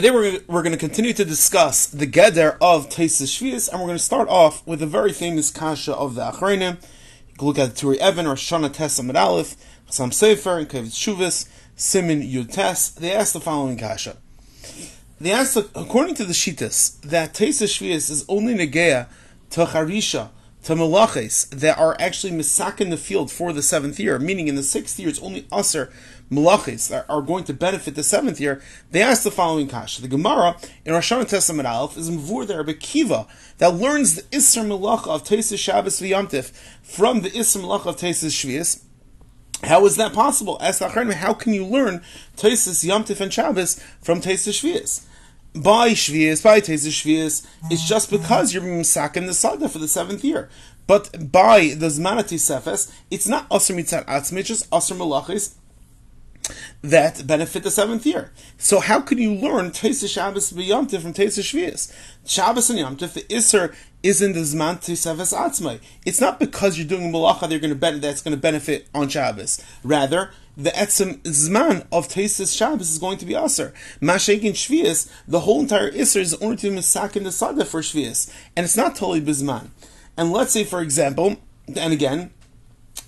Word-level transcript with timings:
Today 0.00 0.12
we're 0.12 0.40
we're 0.46 0.62
going 0.62 0.72
to 0.72 0.78
continue 0.78 1.12
to 1.12 1.26
discuss 1.26 1.84
the 1.84 2.06
Geder 2.06 2.56
of 2.58 2.88
Tesis 2.88 3.38
Shvius, 3.38 3.68
and 3.68 3.78
we're 3.78 3.88
going 3.88 3.98
to 3.98 4.02
start 4.02 4.30
off 4.30 4.66
with 4.66 4.80
a 4.80 4.86
very 4.86 5.12
famous 5.12 5.50
kasha 5.50 5.94
of 5.94 6.14
the 6.14 6.22
Achreinim. 6.22 6.82
You 7.28 7.36
can 7.36 7.46
look 7.46 7.58
at 7.58 7.74
the 7.74 7.78
Turei 7.78 7.96
Even 7.96 8.26
or 8.26 8.34
Shana 8.34 8.72
Tes 8.72 8.98
Amid 8.98 9.16
Aleph, 9.16 9.56
Sam 9.90 10.10
Sefer, 10.10 10.56
and 10.56 10.70
Kevit 10.70 10.94
Shuvas, 10.94 11.50
Simin 11.76 12.22
Yud 12.22 12.50
Tes. 12.50 12.88
They 12.88 13.12
asked 13.12 13.34
the 13.34 13.40
following 13.40 13.76
kasha. 13.76 14.16
They 15.20 15.32
asked, 15.32 15.58
according 15.74 16.14
to 16.14 16.24
the 16.24 16.32
Shitas, 16.32 16.98
that 17.02 17.34
Tesis 17.34 17.78
Shvius 17.78 18.10
is 18.10 18.24
only 18.26 18.54
Negea 18.54 19.06
to 19.50 19.66
Charisha, 19.66 20.30
to 20.62 20.76
Malaches, 20.76 21.50
that 21.50 21.78
are 21.78 21.94
actually 22.00 22.32
misak 22.32 22.80
in 22.80 22.88
the 22.88 22.96
field 22.96 23.30
for 23.30 23.52
the 23.52 23.62
seventh 23.62 24.00
year, 24.00 24.18
meaning 24.18 24.48
in 24.48 24.54
the 24.54 24.62
sixth 24.62 24.98
year 24.98 25.10
it's 25.10 25.20
only 25.20 25.46
Aser 25.52 25.92
Malachis 26.30 26.88
that 26.88 27.06
are 27.08 27.22
going 27.22 27.44
to 27.44 27.52
benefit 27.52 27.94
the 27.94 28.02
seventh 28.02 28.40
year, 28.40 28.62
they 28.90 29.02
ask 29.02 29.22
the 29.24 29.30
following 29.30 29.66
kasha. 29.66 30.02
The 30.02 30.08
Gemara 30.08 30.56
in 30.84 30.92
Rosh 30.92 31.12
Hashanah 31.12 31.28
Tes 31.28 31.50
Amud 31.50 31.68
Aleph 31.68 31.96
is 31.96 32.10
Mvur 32.10 32.46
there 32.46 32.64
Kiva 32.74 33.26
that 33.58 33.74
learns 33.74 34.14
the 34.14 34.22
Isser 34.22 34.64
Malacha 34.64 35.08
of 35.08 35.24
Tesis 35.24 35.58
Shabbos 35.58 36.00
V'Yamtif 36.00 36.52
from 36.82 37.22
the 37.22 37.30
Isser 37.30 37.60
Malacha 37.60 37.86
of 37.86 37.96
Tesis 37.96 38.30
Shvius. 38.30 38.84
How 39.64 39.84
is 39.86 39.96
that 39.96 40.12
possible? 40.12 40.56
Ask 40.60 40.78
the 40.78 40.88
how 40.88 41.34
can 41.34 41.52
you 41.52 41.66
learn 41.66 42.02
Tesis 42.36 42.88
Yamtif 42.88 43.20
and 43.20 43.32
Shabbos 43.32 43.82
from 44.00 44.20
Tesis 44.20 44.62
Shvius? 44.62 45.06
by 45.54 45.90
Shvius, 45.90 46.42
by 46.42 46.60
Tesis 46.60 47.02
Shvius, 47.02 47.46
it's 47.70 47.86
just 47.86 48.10
because 48.10 48.54
you're 48.54 48.62
being 48.62 48.76
in 48.76 49.26
the 49.26 49.34
Sada 49.34 49.68
for 49.68 49.78
the 49.78 49.88
seventh 49.88 50.24
year. 50.24 50.48
But 50.86 51.32
by 51.32 51.74
the 51.76 51.86
Zmanati 51.86 52.38
Sefes, 52.38 52.92
it's 53.10 53.28
not 53.28 53.48
Asr 53.48 53.74
Mitzat 53.74 54.06
Atzmi, 54.06 54.38
it's 54.38 54.48
just 54.48 54.70
Asr 54.70 54.96
Malachis 54.96 55.54
that 56.82 57.26
benefit 57.26 57.62
the 57.62 57.70
seventh 57.70 58.06
year. 58.06 58.32
So 58.58 58.80
how 58.80 59.00
can 59.00 59.18
you 59.18 59.34
learn 59.34 59.70
Tesis 59.70 60.12
Shabbos 60.12 60.52
Yomtiv 60.52 61.02
from 61.02 61.14
Tesis 61.14 61.52
Shvius? 61.52 61.92
Shabbos 62.26 62.70
and 62.70 62.78
Yomtiv, 62.78 63.12
the 63.12 63.22
Isser 63.22 63.74
is 64.02 64.22
in 64.22 64.32
the 64.32 64.40
Zman 64.40 64.76
Tesefes 64.76 65.36
Atzmai. 65.36 65.80
It's 66.06 66.20
not 66.20 66.38
because 66.38 66.78
you're 66.78 66.86
doing 66.86 67.12
Malacha 67.12 67.40
that 67.40 67.50
you're 67.50 67.60
going 67.60 67.72
to 67.72 67.78
ben- 67.78 68.00
that's 68.00 68.22
going 68.22 68.36
to 68.36 68.40
benefit 68.40 68.88
on 68.94 69.08
Shabbos. 69.08 69.64
Rather, 69.84 70.30
the 70.56 70.70
etzem 70.70 71.22
zman 71.22 71.86
of 71.90 72.08
Tesis 72.08 72.56
Shabbos 72.56 72.90
is 72.90 72.98
going 72.98 73.18
to 73.18 73.24
be 73.24 73.34
aser. 73.34 73.72
Mashek 74.00 74.42
in 74.42 74.52
Shvius, 74.52 75.10
the 75.26 75.40
whole 75.40 75.60
entire 75.60 75.90
Isser 75.90 76.20
is 76.20 76.34
only 76.34 76.56
to 76.56 76.70
be 76.70 76.76
misak 76.76 77.16
in 77.16 77.24
the 77.24 77.32
Sada 77.32 77.64
for 77.64 77.80
Shvius, 77.80 78.30
and 78.56 78.64
it's 78.64 78.76
not 78.76 78.96
totally 78.96 79.20
bizman. 79.20 79.68
And 80.16 80.32
let's 80.32 80.52
say, 80.52 80.64
for 80.64 80.82
example, 80.82 81.36
and 81.76 81.92
again, 81.92 82.32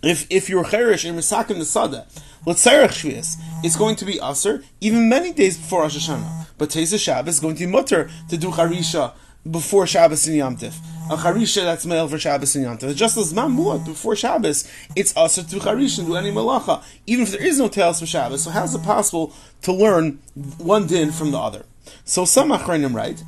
if 0.03 0.27
if 0.31 0.49
you're 0.49 0.65
cherish 0.65 1.05
and 1.05 1.19
misak 1.19 1.51
in 1.51 1.59
the 1.59 1.65
Sada, 1.65 2.07
L'tzarech 2.47 2.89
Shvius, 2.89 3.37
it's 3.63 3.77
going 3.77 3.97
to 3.97 4.05
be 4.05 4.19
Aser 4.23 4.65
even 4.81 5.09
many 5.09 5.33
days 5.33 5.57
before 5.57 5.83
Rosh 5.83 5.97
Hashanah. 5.97 6.47
But 6.59 6.71
Tesis 6.71 7.01
Shabbos 7.01 7.35
is 7.35 7.41
going 7.41 7.57
to 7.57 7.67
be 7.67 7.71
mutter 7.71 8.11
to 8.29 8.37
do 8.37 8.51
Harisha 8.51 9.13
before 9.51 9.87
Shabbos 9.87 10.27
and 10.27 10.37
Yom 10.37 10.57
Tif. 10.57 10.77
A 11.11 11.17
Harisha 11.17 11.63
that's 11.63 11.87
male 11.87 12.09
for 12.09 12.19
Shabbos 12.19 12.55
and 12.57 12.65
Yom 12.65 12.79
Tif. 12.79 12.95
Just 12.95 13.17
as 13.17 13.33
Mamuat 13.33 13.85
before 13.85 14.17
Shabbos, 14.17 14.71
it's 14.97 15.17
Aser 15.17 15.43
to 15.45 15.57
Harisha 15.57 16.01
and 16.01 16.09
do 16.09 16.17
any 16.17 16.31
Malacha, 16.31 16.83
even 17.07 17.25
if 17.25 17.33
there 17.33 17.45
is 17.45 17.59
no 17.59 17.69
Tails 17.69 18.01
for 18.01 18.07
Shabbos. 18.07 18.43
So 18.45 18.51
how's 18.51 18.75
it 18.75 18.83
possible 18.83 19.33
to 19.63 19.73
learn 19.73 20.19
one 20.59 20.87
din 20.87 21.13
from 21.13 21.31
the 21.31 21.39
other? 21.39 21.65
So 22.05 22.25
some 22.25 22.51
Achronim 22.51 22.95
write 22.95 23.23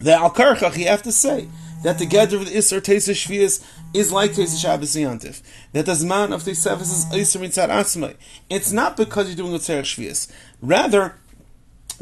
that 0.00 0.20
Al 0.20 0.76
you 0.76 0.86
have 0.86 1.02
to 1.02 1.12
say, 1.12 1.48
that 1.82 1.98
the 1.98 2.06
gather 2.06 2.36
of 2.36 2.46
the 2.46 2.56
Isser 2.56 2.80
Tesis 2.80 3.26
Shvius 3.26 3.64
is 3.94 4.12
like 4.12 4.32
Tesis 4.32 4.60
Shabbos 4.60 4.94
Yantif. 4.94 5.42
That 5.72 5.86
the 5.86 5.92
Zman 5.92 6.32
of 6.32 6.42
Tesis 6.42 6.80
is 6.80 7.06
Isser 7.06 7.40
Mitzad 7.40 7.68
Atzmai. 7.68 8.16
It's 8.48 8.72
not 8.72 8.96
because 8.96 9.28
you're 9.28 9.36
doing 9.36 9.54
a 9.54 9.58
Tzerech 9.58 9.82
Shvius. 9.82 10.30
Rather, 10.60 11.14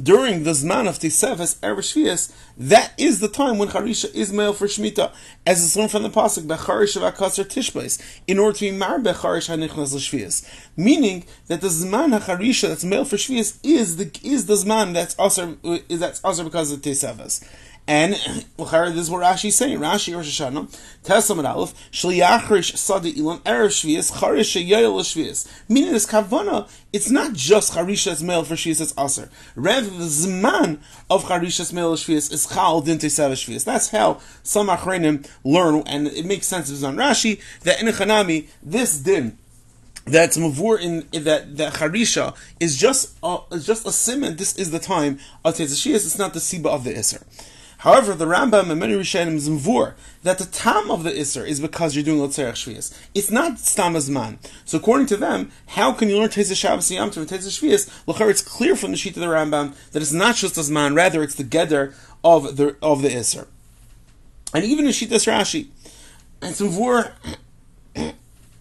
during 0.00 0.44
the 0.44 0.52
Zman 0.52 0.88
of 0.88 0.98
Tesefes 0.98 1.58
Erev 1.60 1.78
Shvius, 1.78 2.32
that 2.56 2.92
is 2.96 3.20
the 3.20 3.28
time 3.28 3.58
when 3.58 3.68
Harisha 3.68 4.12
is 4.14 4.32
male 4.32 4.52
for 4.52 4.66
Shemitah, 4.66 5.12
as 5.46 5.64
it's 5.64 5.76
learned 5.76 5.90
from 5.90 6.04
the 6.04 6.10
pasuk 6.10 6.46
Becharish 6.46 6.96
of 6.96 7.02
Akasar 7.02 7.44
Tishbais, 7.44 8.00
in 8.26 8.38
order 8.38 8.58
to 8.58 8.70
be 8.70 8.76
mar 8.76 8.98
Becharish 8.98 9.48
Hanichnas 9.48 9.94
Shvius, 9.96 10.48
meaning 10.76 11.24
that 11.48 11.60
the 11.60 11.68
Zman 11.68 12.18
Harisha 12.20 12.68
that's 12.68 12.84
male 12.84 13.04
for 13.04 13.16
Shvius 13.16 13.58
is 13.64 13.96
the 13.96 14.10
is 14.22 14.46
the 14.46 14.54
Zman 14.54 14.94
that's 14.94 15.16
also 15.18 15.56
that's 15.88 16.22
also 16.24 16.44
because 16.44 16.70
of 16.70 16.80
Tesefes. 16.80 17.44
And 17.88 18.12
this 18.12 18.24
is 18.28 19.10
what 19.10 19.22
Rashi 19.22 19.46
is 19.46 19.56
saying. 19.56 19.78
Rashi 19.78 20.14
Rosh 20.14 20.38
Hashanah, 20.38 20.70
Tes 21.04 21.30
Amud 21.30 21.48
Aleph, 21.50 21.72
Shliyachrish 21.90 22.76
Sadi 22.76 23.14
Ilan 23.14 23.40
Erev 23.44 23.68
Shvius, 23.68 24.12
Charish 24.12 24.62
Yayel 24.62 25.00
Shvius. 25.00 25.50
Meaning 25.70 25.92
this 25.92 26.04
Kavana, 26.04 26.68
it's 26.92 27.10
not 27.10 27.32
just 27.32 27.72
Charisha 27.72 28.10
that's 28.10 28.20
male 28.22 28.44
for 28.44 28.56
Shvius 28.56 28.78
that's 28.80 28.94
Aser. 28.98 29.30
Rather, 29.56 29.88
the 29.88 30.04
Zman 30.04 30.80
of 31.08 31.24
Charisha's 31.24 31.72
male 31.72 31.94
Shvius 31.94 32.30
is 32.30 32.46
Chal 32.46 32.82
Dinte 32.82 33.06
Seva 33.06 33.32
Shvius. 33.32 33.64
That's 33.64 33.88
how 33.88 34.20
some 34.42 34.68
Achrenim 34.68 35.26
learn, 35.42 35.82
and 35.86 36.08
it 36.08 36.26
makes 36.26 36.46
sense 36.46 36.68
if 36.68 36.74
it's 36.74 36.84
on 36.84 36.96
Rashi, 36.96 37.40
that 37.62 37.80
in 37.80 37.88
a 37.88 37.92
Chanami, 37.92 38.48
this 38.62 38.98
din, 38.98 39.38
that's 40.04 40.36
mavur 40.36 40.78
in, 40.78 41.06
that 41.24 41.56
that 41.56 41.74
harisha 41.74 42.34
is 42.60 42.76
just 42.76 43.16
a, 43.22 43.38
is 43.52 43.66
just 43.66 43.86
a 43.86 43.92
simon. 43.92 44.36
This 44.36 44.56
is 44.56 44.70
the 44.70 44.78
time 44.78 45.18
of 45.44 45.54
Tezashiyas. 45.54 45.96
It's 45.96 46.18
not 46.18 46.34
the 46.34 46.40
siba 46.40 46.66
of 46.66 46.84
the 46.84 46.98
iser. 46.98 47.24
However, 47.78 48.14
the 48.14 48.24
Rambam 48.24 48.70
and 48.70 48.80
many 48.80 48.94
Rishonim 48.94 49.36
is 49.36 49.48
that 50.24 50.38
the 50.38 50.46
tam 50.46 50.90
of 50.90 51.04
the 51.04 51.12
Isser 51.12 51.46
is 51.46 51.60
because 51.60 51.94
you're 51.94 52.04
doing 52.04 52.18
Lotzerech 52.18 52.54
Shvias. 52.54 52.92
It's 53.14 53.30
not 53.30 53.60
Stam 53.60 53.96
man. 54.12 54.40
So 54.64 54.78
according 54.78 55.06
to 55.08 55.16
them, 55.16 55.52
how 55.68 55.92
can 55.92 56.08
you 56.08 56.18
learn 56.18 56.28
Tezah 56.28 56.56
Shabbos 56.56 56.90
Yom 56.90 57.10
Tov 57.10 57.18
and 57.18 57.28
Tezah 57.28 57.46
Shvias? 57.48 57.88
L'char, 58.08 58.28
it's 58.30 58.42
clear 58.42 58.74
from 58.74 58.90
the 58.90 58.96
sheet 58.96 59.16
of 59.16 59.20
the 59.20 59.28
Rambam 59.28 59.74
that 59.92 60.02
it's 60.02 60.12
not 60.12 60.34
just 60.34 60.58
as 60.58 60.68
man, 60.68 60.96
rather 60.96 61.22
it's 61.22 61.36
the 61.36 61.44
Geder 61.44 61.94
of 62.24 62.56
the 62.56 62.76
of 62.82 63.02
the 63.02 63.10
Isser. 63.10 63.46
And 64.52 64.64
even 64.64 64.86
in 64.86 64.90
Shitas 64.90 65.28
Rashi, 65.28 65.68
it's 66.42 66.60
mvur 66.60 67.12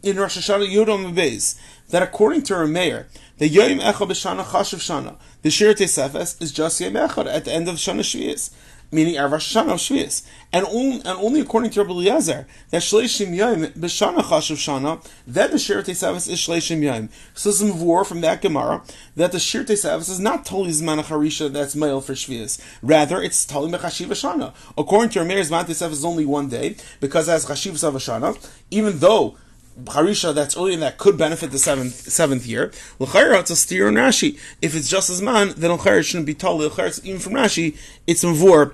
in 0.04 0.18
Rosh 0.18 0.38
Hashanah 0.38 0.72
Yudom 0.72 1.16
Beis 1.16 1.60
that 1.90 2.04
according 2.04 2.44
to 2.44 2.54
Rameir, 2.54 3.06
the 3.40 3.48
Yom 3.48 3.80
Echad 3.80 4.10
B'Shana 4.10 4.44
Chashav 4.44 4.78
Shana, 4.78 5.16
the 5.42 5.50
Shir 5.50 5.74
Tesefes 5.74 6.40
is 6.40 6.52
just 6.52 6.80
Yom 6.80 6.94
Echad 6.94 7.26
at 7.26 7.46
the 7.46 7.52
end 7.52 7.68
of 7.68 7.78
Shana 7.78 8.02
Shvias 8.02 8.52
meaning 8.92 9.16
Erev 9.16 9.32
Hashanah 9.32 9.74
of 9.74 9.80
Shvius. 9.80 10.26
And, 10.54 10.66
only, 10.66 10.98
and 10.98 11.08
only 11.08 11.42
according 11.42 11.72
to 11.72 11.82
Rabbi 11.82 11.92
Eliezer, 11.92 12.48
that 12.70 12.82
Shleishim 12.82 13.36
Yom, 13.36 13.66
B'Shana 13.74 14.20
Chashav 14.20 14.56
Shana, 14.56 15.06
then 15.26 15.52
the 15.52 15.60
Shir 15.60 15.84
Tesavis 15.84 16.30
is 16.30 16.40
Shleishim 16.40 16.82
Yom. 16.82 17.10
So 17.34 17.52
some 17.52 17.82
war 17.82 18.06
from 18.06 18.22
that 18.22 18.42
Gemara, 18.42 18.84
that 19.16 19.32
the 19.32 19.40
Shir 19.40 19.64
Tesavis 19.64 20.10
is 20.10 20.20
not 20.20 20.46
totally 20.46 20.72
Zman 20.72 21.04
Harisha 21.04 21.52
that's 21.52 21.76
male 21.76 22.02
for 22.02 22.14
Shvius. 22.14 22.62
Rather, 22.82 23.22
it's 23.22 23.46
totally 23.46 23.78
Mechashiv 23.78 24.08
Shana. 24.08 24.54
According 24.78 25.10
to 25.12 25.20
Rameir, 25.20 25.48
Zman 25.48 25.66
Tesavis 25.66 25.92
is 25.92 26.06
only 26.06 26.26
one 26.26 26.50
day, 26.50 26.78
because 27.00 27.28
as 27.28 27.46
Chashiv 27.46 27.74
Shana, 27.74 28.38
even 28.72 29.00
though 29.00 29.38
harisha 29.86 30.34
that's 30.34 30.58
early 30.58 30.74
and 30.74 30.82
that 30.82 30.98
could 30.98 31.18
benefit 31.18 31.52
the 31.52 31.60
seventh 31.60 31.94
seventh 31.94 32.46
year. 32.46 32.72
L'chayra 33.00 33.40
it's 33.40 33.52
a 33.52 33.56
steer 33.56 33.88
on 33.88 33.96
Rashi. 33.96 34.40
If 34.62 34.76
it's 34.76 34.90
just 34.90 35.10
as 35.10 35.22
man, 35.22 35.54
then 35.58 35.72
l'chayra 35.72 36.04
shouldn't 36.04 36.26
be 36.26 36.34
told. 36.34 36.62
L'chayra 36.62 37.04
even 37.06 37.20
from 37.20 37.34
Rashi, 37.34 37.78
it's 38.06 38.24
mvur 38.24 38.74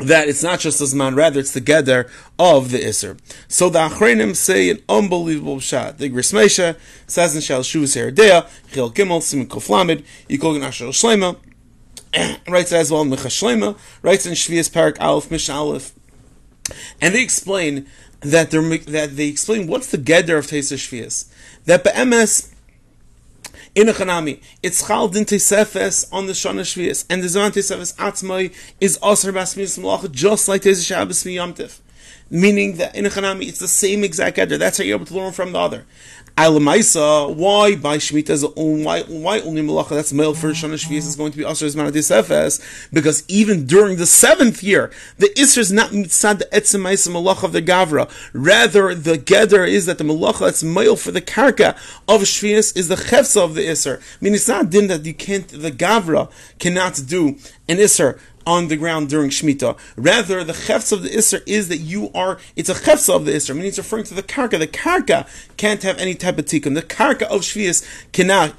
that 0.00 0.28
it's 0.28 0.42
not 0.42 0.60
just 0.60 0.80
as 0.80 0.94
man, 0.94 1.14
rather 1.14 1.40
it's 1.40 1.52
the 1.52 2.06
of 2.38 2.70
the 2.70 2.78
Isser. 2.78 3.18
So 3.48 3.68
the 3.68 3.80
Achrenim 3.80 4.34
say 4.34 4.70
an 4.70 4.82
unbelievable 4.88 5.60
shot. 5.60 5.98
The 5.98 6.08
Grismesha 6.08 6.76
says 7.06 7.34
in 7.34 7.42
Shal 7.42 7.60
Shuvas 7.60 7.96
Heredea, 7.96 8.48
Chil 8.72 8.90
Gimel, 8.90 9.22
Simon 9.22 9.46
Koflamid, 9.46 10.04
Yikol 10.28 10.66
Ashar 10.66 10.88
Shlema, 10.88 11.36
writes 12.48 12.72
as 12.72 12.90
well 12.90 13.04
Micha 13.04 13.28
Shlema, 13.28 13.76
writes 14.02 14.26
in 14.26 14.32
Shvias 14.32 14.70
Parak 14.70 14.98
Aleph, 15.00 15.30
Mish 15.30 15.50
Aleph, 15.50 15.92
and 17.00 17.14
they 17.14 17.22
explain 17.22 17.86
that 18.20 18.50
they 18.50 18.78
that 18.78 19.16
they 19.16 19.28
explain 19.28 19.66
what's 19.66 19.90
the 19.90 19.98
gather 19.98 20.36
of 20.36 20.46
Teisa 20.46 20.76
Shvias. 20.76 21.26
That 21.64 21.84
be'emes 21.84 22.54
in 23.74 23.88
a 23.88 23.92
chanami, 23.92 24.42
it's 24.62 24.86
chal 24.86 25.08
din 25.08 25.24
tesefes 25.24 26.12
on 26.12 26.26
the 26.26 26.32
shana 26.32 26.62
shvius, 26.62 27.04
and 27.08 27.22
the 27.22 27.28
zaman 27.28 27.52
tesefes 27.52 27.94
atzmai 27.96 28.52
is 28.80 28.98
aser 29.04 29.32
bas 29.32 29.54
malacha, 29.54 30.10
just 30.10 30.48
like 30.48 30.62
Teisa 30.62 30.84
Shabbos 30.84 31.22
miyamtiv. 31.24 31.78
Meaning 32.28 32.76
that 32.76 32.94
in 32.94 33.06
a 33.06 33.10
chanami, 33.10 33.48
it's 33.48 33.58
the 33.58 33.68
same 33.68 34.04
exact 34.04 34.36
gather. 34.36 34.58
That's 34.58 34.78
how 34.78 34.84
you're 34.84 34.96
able 34.96 35.06
to 35.06 35.14
learn 35.14 35.32
from 35.32 35.52
the 35.52 35.58
other. 35.58 35.86
Alamaisa, 36.40 37.36
why 37.36 37.76
by 37.76 37.98
Shemitah 37.98 38.30
is 38.30 38.44
um, 38.44 38.82
why 38.82 39.02
um, 39.02 39.22
why 39.22 39.40
um, 39.40 39.48
only 39.48 39.60
Malacha 39.60 39.90
that's 39.90 40.10
male 40.10 40.32
for 40.32 40.48
Shana 40.52 40.82
Shvius 40.82 41.06
is 41.06 41.14
going 41.14 41.32
to 41.32 41.36
be 41.36 41.44
Asher 41.44 41.66
Zmanadis 41.66 42.10
Efes 42.10 42.88
because 42.90 43.24
even 43.28 43.66
during 43.66 43.98
the 43.98 44.06
seventh 44.06 44.62
year 44.62 44.90
the 45.18 45.26
Isra 45.36 45.58
is 45.58 45.70
not 45.70 45.90
mitzad 45.90 46.38
the 46.38 46.46
Etzemaisa 46.46 47.08
Malacha 47.08 47.42
of 47.42 47.52
the 47.52 47.60
Gavra. 47.60 48.10
Rather 48.32 48.94
the 48.94 49.18
Geder 49.18 49.68
is 49.68 49.84
that 49.84 49.98
the 49.98 50.04
Malacha 50.04 50.46
that's 50.46 50.62
male 50.62 50.96
for 50.96 51.10
the 51.10 51.20
Karka 51.20 51.76
of 52.08 52.22
Shvius 52.22 52.74
is 52.74 52.88
the 52.88 52.94
Chefsa 52.94 53.44
of 53.44 53.54
the 53.54 53.66
Isra. 53.66 53.98
I 53.98 54.24
mean 54.24 54.34
it's 54.34 54.48
not 54.48 54.70
din 54.70 54.86
that 54.86 55.04
you 55.04 55.12
can't 55.12 55.46
the 55.46 55.70
Gavra 55.70 56.30
cannot 56.58 57.02
do 57.06 57.36
an 57.68 57.76
Isra 57.76 58.18
on 58.46 58.68
the 58.68 58.76
ground 58.76 59.08
during 59.08 59.30
Shemitah. 59.30 59.78
Rather, 59.96 60.44
the 60.44 60.52
chefs 60.52 60.92
of 60.92 61.02
the 61.02 61.10
Isser 61.10 61.42
is 61.46 61.68
that 61.68 61.78
you 61.78 62.10
are, 62.14 62.38
it's 62.56 62.68
a 62.68 62.74
chefs 62.74 63.08
of 63.08 63.24
the 63.24 63.32
Isser, 63.32 63.54
meaning 63.54 63.68
it's 63.68 63.78
referring 63.78 64.04
to 64.04 64.14
the 64.14 64.22
karka. 64.22 64.58
The 64.58 64.66
karka 64.66 65.26
can't 65.56 65.82
have 65.82 65.98
any 65.98 66.14
type 66.14 66.38
of 66.38 66.46
tikkun. 66.46 66.74
The 66.74 66.82
karka 66.82 67.22
of 67.22 67.42
Shvius 67.42 67.84
cannot 68.12 68.54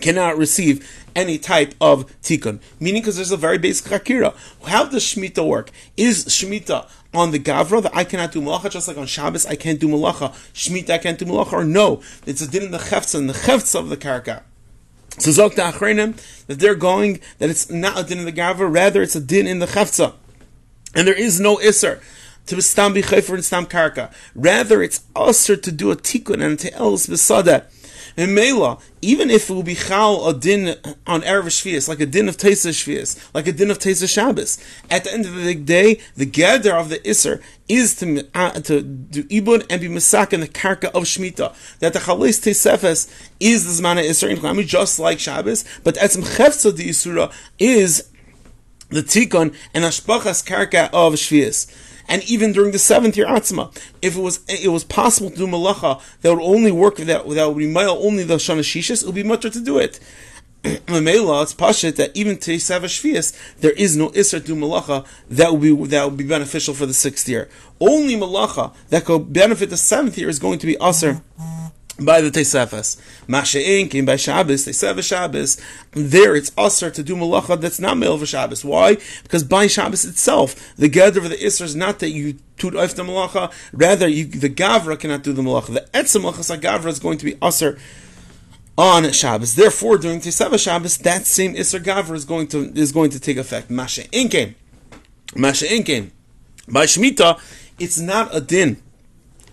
cannot 0.00 0.36
receive 0.36 1.06
any 1.14 1.38
type 1.38 1.74
of 1.80 2.06
tikkun. 2.20 2.60
Meaning, 2.78 3.02
because 3.02 3.16
there's 3.16 3.30
a 3.30 3.36
very 3.36 3.58
basic 3.58 3.90
akira. 3.90 4.34
How 4.66 4.84
does 4.84 5.02
Shemitah 5.02 5.46
work? 5.46 5.70
Is 5.96 6.26
Shemitah 6.26 6.88
on 7.14 7.30
the 7.30 7.38
Gavra 7.38 7.82
that 7.82 7.96
I 7.96 8.04
cannot 8.04 8.32
do 8.32 8.42
malacha, 8.42 8.70
just 8.70 8.88
like 8.88 8.98
on 8.98 9.06
Shabbos 9.06 9.46
I 9.46 9.56
can't 9.56 9.80
do 9.80 9.88
malacha, 9.88 10.32
Shemitah 10.52 10.90
I 10.90 10.98
can't 10.98 11.18
do 11.18 11.24
malacha, 11.24 11.52
or 11.54 11.64
no, 11.64 12.02
it's 12.26 12.42
a 12.42 12.50
din 12.50 12.64
in 12.64 12.70
the 12.70 12.78
chefza, 12.78 13.18
and 13.18 13.28
the 13.28 13.34
chefza 13.34 13.78
of 13.78 13.88
the 13.88 13.96
karka. 13.96 14.42
So 15.18 15.30
Zok 15.30 15.54
Achrenim, 15.54 16.16
that 16.46 16.60
they're 16.60 16.74
going, 16.74 17.20
that 17.38 17.48
it's 17.48 17.70
not 17.70 17.98
a 17.98 18.02
din 18.04 18.18
in 18.18 18.24
the 18.24 18.32
Gavra, 18.32 18.72
rather 18.72 19.02
it's 19.02 19.16
a 19.16 19.20
din 19.20 19.46
in 19.46 19.58
the 19.58 19.66
chefza. 19.66 20.14
And 20.94 21.06
there 21.06 21.14
is 21.14 21.40
no 21.40 21.56
Isser 21.56 22.00
to 22.46 22.62
stam 22.62 22.94
bichayfer 22.94 23.34
and 23.34 23.44
stam 23.44 23.66
karka. 23.66 24.12
Rather, 24.34 24.82
it's 24.82 25.02
usher 25.14 25.56
to 25.56 25.72
do 25.72 25.90
a 25.90 25.96
tikkun 25.96 26.42
and 26.42 26.58
to 26.60 26.72
else 26.74 27.06
besada. 27.06 27.64
And 28.16 28.34
Mela, 28.34 28.78
even 29.02 29.30
if 29.30 29.50
it 29.50 29.52
will 29.52 29.62
be 29.62 29.74
chal 29.74 30.26
a 30.26 30.34
din 30.34 30.76
on 31.06 31.20
Erev 31.22 31.46
Shvius, 31.46 31.88
like 31.88 32.00
a 32.00 32.06
din 32.06 32.28
of 32.28 32.36
Tesa 32.36 32.70
Shvius, 32.70 33.28
like 33.34 33.46
a 33.46 33.52
din 33.52 33.70
of 33.70 33.78
Tesa 33.78 34.08
Shabbos, 34.08 34.58
at 34.90 35.04
the 35.04 35.12
end 35.12 35.26
of 35.26 35.34
the 35.34 35.54
day, 35.54 36.00
the 36.16 36.24
gather 36.24 36.74
of 36.74 36.88
the 36.88 36.98
Isser 37.00 37.42
is 37.68 37.94
to, 37.96 38.26
uh, 38.34 38.52
to 38.60 38.80
do 38.80 39.24
Ibud 39.24 39.66
and 39.68 39.80
be 39.80 39.88
Masak 39.88 40.32
in 40.32 40.40
the 40.40 40.48
Karka 40.48 40.86
of 40.86 41.04
Shemitah. 41.04 41.54
That 41.80 41.92
the 41.92 41.98
Chalis 41.98 42.40
Tesefes 42.40 43.12
is 43.38 43.64
the 43.64 43.82
Zmana 43.82 44.02
Isser 44.02 44.30
in 44.30 44.38
Chlami, 44.38 44.66
just 44.66 44.98
like 44.98 45.18
Shabbos, 45.18 45.64
but 45.84 45.96
Etzim 45.96 46.22
Chefza 46.22 46.74
the 46.74 46.88
Isura 46.88 47.32
is 47.58 48.10
the 48.88 49.02
Tikkun 49.02 49.54
and 49.74 49.84
Ashpachas 49.84 50.46
Karka 50.46 50.88
of 50.92 51.14
Shvius 51.14 51.70
and 52.08 52.22
even 52.24 52.52
during 52.52 52.72
the 52.72 52.78
seventh 52.78 53.16
year 53.16 53.26
atzma, 53.26 53.74
if 54.02 54.16
it 54.16 54.20
was 54.20 54.40
it 54.48 54.70
was 54.70 54.84
possible 54.84 55.30
to 55.30 55.36
do 55.36 55.46
malacha 55.46 56.00
that 56.22 56.30
would 56.34 56.42
only 56.42 56.72
work 56.72 56.96
that 56.96 57.28
that 57.28 57.48
would 57.48 57.58
be 57.58 57.66
mile 57.66 57.98
only 58.02 58.24
the 58.24 58.36
shana 58.36 58.60
shishis, 58.60 59.02
it 59.02 59.06
would 59.06 59.14
be 59.14 59.22
mutter 59.22 59.50
to 59.50 59.60
do 59.60 59.78
it. 59.78 60.00
Mamela, 60.86 61.42
it's 61.42 61.54
pashit 61.54 61.96
that 61.96 62.16
even 62.16 62.38
to 62.38 62.56
Shvias, 62.56 63.56
there 63.60 63.72
is 63.72 63.96
no 63.96 64.08
isra 64.10 64.44
to 64.44 64.56
malacha 64.56 65.06
that 65.30 65.52
would 65.52 65.60
be 65.60 65.74
that 65.86 66.04
would 66.04 66.16
be 66.16 66.24
beneficial 66.24 66.74
for 66.74 66.86
the 66.86 66.94
sixth 66.94 67.28
year. 67.28 67.48
Only 67.80 68.16
malacha 68.16 68.74
that 68.88 69.04
could 69.04 69.32
benefit 69.32 69.70
the 69.70 69.76
seventh 69.76 70.18
year 70.18 70.28
is 70.28 70.38
going 70.38 70.58
to 70.58 70.66
be 70.66 70.76
aser 70.82 71.22
by 71.98 72.20
the 72.20 72.30
Tesefes. 72.30 73.00
Masha'in 73.26 73.90
came 73.90 74.04
by 74.04 74.16
Shabbos, 74.16 74.66
Tesefes 74.66 75.04
Shabbos. 75.04 75.60
There 75.92 76.36
it's 76.36 76.52
usher 76.56 76.90
to 76.90 77.02
do 77.02 77.16
malacha 77.16 77.60
that's 77.60 77.80
not 77.80 77.96
male 77.96 78.18
for 78.18 78.26
Shabbos. 78.26 78.64
Why? 78.64 78.96
Because 79.22 79.44
by 79.44 79.66
Shabbos 79.66 80.04
itself, 80.04 80.74
the 80.76 80.88
gather 80.88 81.20
of 81.20 81.30
the 81.30 81.36
Isra 81.36 81.62
is 81.62 81.76
not 81.76 81.98
that 82.00 82.10
you 82.10 82.38
tut 82.58 82.74
oif 82.74 82.94
the 82.94 83.02
malacha, 83.02 83.52
rather 83.72 84.06
you, 84.06 84.26
the 84.26 84.50
Gavra 84.50 84.98
cannot 84.98 85.22
do 85.22 85.32
the 85.32 85.42
malacha. 85.42 85.72
The 85.72 85.88
Etzem 85.92 86.22
malacha 86.22 86.60
Gavra 86.60 86.86
is 86.86 86.98
going 86.98 87.18
to 87.18 87.24
be 87.24 87.36
usher 87.40 87.78
on 88.76 89.10
Shabbos. 89.12 89.54
Therefore, 89.54 89.96
during 89.96 90.20
Tesefes 90.20 90.64
Shabbos, 90.64 90.98
that 90.98 91.26
same 91.26 91.54
Isra 91.54 91.80
Gavra 91.80 92.14
is 92.14 92.24
going 92.24 92.48
to 92.48 92.72
is 92.74 92.92
going 92.92 93.10
to 93.10 93.20
take 93.20 93.38
effect. 93.38 93.70
Masha'in 93.70 94.30
came. 94.30 94.54
Masha'in 95.28 95.84
came. 95.84 96.12
By 96.68 96.84
Shemitah, 96.84 97.40
it's 97.78 97.98
not 97.98 98.34
a 98.34 98.40
din 98.40 98.82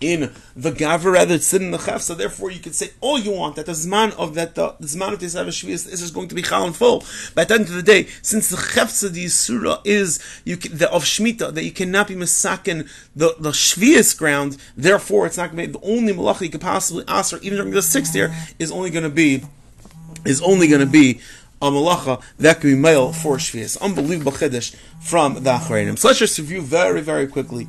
in 0.03 0.31
the 0.55 0.71
gaver 0.71 1.13
rather 1.13 1.35
it's 1.35 1.53
in 1.53 1.71
the 1.71 1.77
chef. 1.77 2.01
So 2.01 2.13
therefore, 2.13 2.51
you 2.51 2.59
can 2.59 2.73
say 2.73 2.91
all 2.99 3.17
you 3.17 3.31
want 3.31 3.55
that 3.55 3.65
the 3.65 3.71
zman 3.71 4.13
of 4.17 4.35
that 4.35 4.55
the, 4.55 4.75
the 4.79 4.87
zman 4.87 5.13
of 5.13 5.19
this 5.19 5.35
shvius 5.35 5.87
is 5.87 6.01
just 6.01 6.13
going 6.13 6.27
to 6.27 6.35
be 6.35 6.41
chal 6.41 6.65
and 6.65 6.75
full. 6.75 7.05
But 7.33 7.43
at 7.43 7.47
the 7.47 7.53
end 7.55 7.63
of 7.65 7.73
the 7.75 7.83
day, 7.83 8.07
since 8.21 8.49
the 8.49 8.57
chefsa 8.57 9.09
the 9.09 9.27
surah 9.29 9.81
is 9.85 10.19
you 10.43 10.57
can, 10.57 10.77
the 10.77 10.91
of 10.91 11.03
shmita 11.03 11.53
that 11.53 11.63
you 11.63 11.71
cannot 11.71 12.07
be 12.09 12.15
misaken 12.15 12.89
the 13.15 13.35
the 13.39 13.51
shvius 13.51 14.17
ground, 14.17 14.57
therefore 14.75 15.25
it's 15.25 15.37
not 15.37 15.51
going 15.51 15.71
to 15.71 15.79
be 15.79 15.79
the 15.79 15.85
only 15.93 16.13
malacha 16.13 16.41
you 16.41 16.49
could 16.49 16.61
possibly 16.61 17.05
ask, 17.07 17.33
even 17.41 17.57
during 17.57 17.71
the 17.71 17.81
sixth 17.81 18.13
year, 18.15 18.33
is 18.59 18.71
only 18.71 18.89
going 18.89 19.03
to 19.03 19.09
be 19.09 19.43
is 20.25 20.41
only 20.41 20.67
going 20.67 20.81
to 20.81 20.85
be 20.85 21.19
a 21.61 21.71
malacha 21.71 22.21
that 22.39 22.59
can 22.59 22.71
be 22.71 22.75
male 22.75 23.13
for 23.13 23.37
shvius. 23.37 23.81
Unbelievable 23.81 24.33
chiddush 24.33 24.75
from 25.01 25.35
the 25.35 25.51
achreinim. 25.51 25.97
So 25.97 26.09
let's 26.09 26.19
just 26.19 26.37
review 26.37 26.61
very 26.61 27.01
very 27.01 27.27
quickly. 27.27 27.67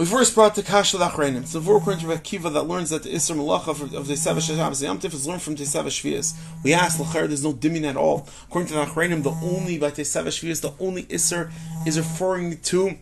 We 0.00 0.06
first 0.06 0.34
brought 0.34 0.54
the 0.54 0.62
Kasha 0.62 0.96
Lachreinim. 0.96 1.42
It's 1.42 1.52
the 1.52 1.60
four 1.60 1.76
according 1.76 2.08
to 2.08 2.18
Kiva 2.20 2.48
that 2.48 2.62
learns 2.62 2.88
that 2.88 3.02
the 3.02 3.10
Isra 3.10 3.36
Malacha 3.36 3.94
of 3.94 4.06
the 4.06 4.14
Sevesh 4.14 4.46
Shabbos 4.46 4.80
Yamtif 4.80 5.12
is 5.12 5.28
learned 5.28 5.42
from 5.42 5.56
the 5.56 5.64
Tesevesh 5.64 6.00
Shvias. 6.00 6.34
We 6.64 6.72
asked 6.72 6.98
Lacher, 6.98 7.26
there's 7.26 7.44
no 7.44 7.52
dimming 7.52 7.84
at 7.84 7.98
all. 7.98 8.26
According 8.44 8.68
to 8.68 8.74
the 8.76 8.86
Lachreinim, 8.86 9.22
the 9.22 9.28
only 9.28 9.76
by 9.76 9.90
Tesevesh 9.90 10.42
Shvias, 10.42 10.62
the 10.62 10.72
only 10.82 11.02
Isra 11.02 11.52
is 11.86 11.98
referring 11.98 12.60
to 12.60 12.96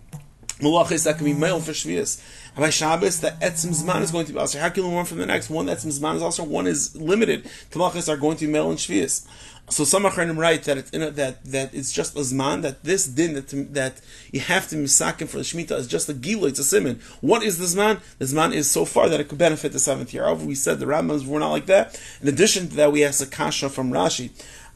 Malachis 0.59 1.05
that 1.05 1.19
can 1.19 1.25
be 1.25 1.35
male 1.35 1.61
for 1.61 1.71
Shvias. 1.71 2.21
And 2.57 2.65
by 2.65 2.71
Shabbos, 2.71 3.21
the 3.21 3.29
Etzim 3.29 3.81
Zman 3.81 4.03
is 4.03 4.11
going 4.11 4.27
to 4.27 4.33
be 4.33 4.39
also. 4.41 4.59
How 4.59 4.69
can 4.69 4.83
you 4.83 4.91
learn 4.91 5.05
from 5.05 5.19
the 5.19 5.27
next? 5.27 5.51
One 5.51 5.67
Etzim 5.67 5.97
Zman 5.97 6.17
is 6.17 6.23
also, 6.23 6.43
one 6.43 6.67
is 6.67 6.97
limited. 6.97 7.45
The 7.71 7.79
Malachis 7.79 8.09
are 8.09 8.17
going 8.17 8.39
to 8.39 8.47
be 8.47 8.53
male 8.53 8.71
and 8.71 8.79
Shvias. 8.79 9.25
So 9.71 9.85
some 9.85 10.05
Achranim 10.05 10.39
write 10.39 10.65
that 10.65 10.79
it's, 10.79 10.93
a, 10.93 11.11
that 11.11 11.45
that 11.45 11.75
it's 11.75 11.93
just 11.93 12.17
a 12.17 12.21
zman 12.21 12.63
that 12.63 12.85
this 12.85 13.07
din 13.07 13.35
that 13.35 13.49
that 13.75 14.01
you 14.33 14.41
have 14.41 14.69
to 14.69 14.77
misakim 14.77 15.29
for 15.29 15.39
the 15.39 15.45
shmita 15.45 15.73
is 15.73 15.87
just 15.87 16.09
a 16.09 16.15
gila. 16.15 16.49
It's 16.49 16.59
a 16.59 16.65
simon. 16.65 17.01
What 17.21 17.43
is 17.43 17.59
the 17.59 17.67
zman? 17.67 18.01
The 18.19 18.25
zman 18.25 18.55
is 18.55 18.71
so 18.71 18.85
far 18.85 19.09
that 19.09 19.21
it 19.21 19.29
could 19.29 19.39
benefit 19.39 19.73
the 19.73 19.79
seventh 19.79 20.15
year. 20.15 20.25
However, 20.25 20.47
we 20.47 20.55
said 20.55 20.79
the 20.79 20.87
Rambams 20.87 21.27
were 21.27 21.39
not 21.39 21.51
like 21.51 21.67
that. 21.67 22.01
In 22.23 22.29
addition 22.29 22.69
to 22.69 22.77
that, 22.77 22.93
we 22.93 23.05
ask 23.05 23.25
a 23.27 23.31
kasha 23.31 23.69
from 23.69 23.91
Rashi. 23.91 24.31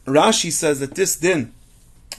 Rashi 0.05 0.51
says 0.51 0.79
that 0.79 0.95
this 0.95 1.15
din 1.15 1.53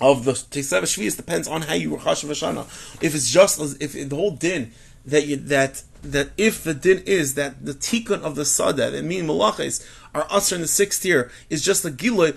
of 0.01 0.25
the 0.25 0.33
Tesev 0.33 1.17
depends 1.17 1.47
on 1.47 1.63
how 1.63 1.75
you 1.75 1.91
were 1.91 1.99
Chashav. 1.99 3.03
If 3.03 3.15
it's 3.15 3.31
just 3.31 3.61
if 3.81 3.93
the 3.93 4.17
whole 4.17 4.33
din 4.33 4.73
that 5.05 5.27
you, 5.27 5.37
that 5.37 5.83
that 6.03 6.31
if 6.37 6.63
the 6.63 6.75
din 6.75 7.03
is 7.07 7.35
that 7.35 7.65
the 7.65 7.73
tikkun 7.73 8.21
of 8.23 8.35
the 8.37 8.43
sadah, 8.43 8.93
that 8.93 9.05
mean 9.05 9.27
malachis, 9.27 9.87
are 10.15 10.27
usher 10.31 10.55
in 10.55 10.61
the 10.61 10.69
sixth 10.69 11.05
year, 11.05 11.31
is 11.49 11.65
just 11.65 11.85
a 11.85 11.91
giloi, 11.91 12.37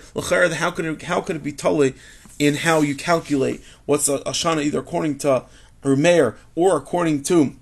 how 0.54 0.70
could 0.70 0.84
it, 0.86 1.02
how 1.02 1.20
could 1.20 1.36
it 1.36 1.42
be 1.42 1.52
totally 1.52 1.94
in 2.38 2.54
how 2.56 2.80
you 2.80 2.94
calculate 2.94 3.62
what's 3.86 4.08
a, 4.08 4.18
shana 4.20 4.62
either 4.62 4.78
according 4.78 5.18
to 5.18 5.44
Meir 5.84 6.36
or 6.54 6.76
according 6.76 7.22
to 7.24 7.54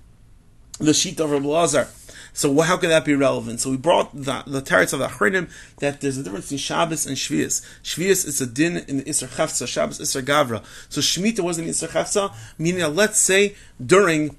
the 0.79 0.93
sheet 0.93 1.19
of 1.19 1.31
Rabbi 1.31 1.45
Lazar. 1.45 1.87
So 2.33 2.61
how 2.61 2.77
could 2.77 2.91
that 2.91 3.03
be 3.03 3.15
relevant? 3.15 3.61
So 3.61 3.71
we 3.71 3.77
brought 3.77 4.13
the, 4.13 4.43
the 4.45 4.57
of 4.57 4.99
the 4.99 5.07
Achrinim 5.07 5.49
that 5.79 6.01
there's 6.01 6.17
a 6.17 6.23
difference 6.23 6.45
between 6.45 6.59
Shabbos 6.59 7.07
and 7.07 7.17
Shvius. 7.17 7.65
Shvius 7.83 8.27
is 8.27 8.39
a 8.41 8.45
din 8.45 8.77
in 8.77 8.97
the 8.97 9.03
Isser 9.05 9.27
Chefza, 9.27 9.67
Shabbos 9.67 9.99
Isser 9.99 10.21
Gavra. 10.21 10.63
So 10.87 11.01
Shemitah 11.01 11.39
wasn't 11.39 11.67
Isser 11.67 11.87
Chefza, 11.87 12.35
meaning 12.59 12.81
that 12.81 12.93
let's 12.93 13.17
say 13.17 13.55
during 13.83 14.35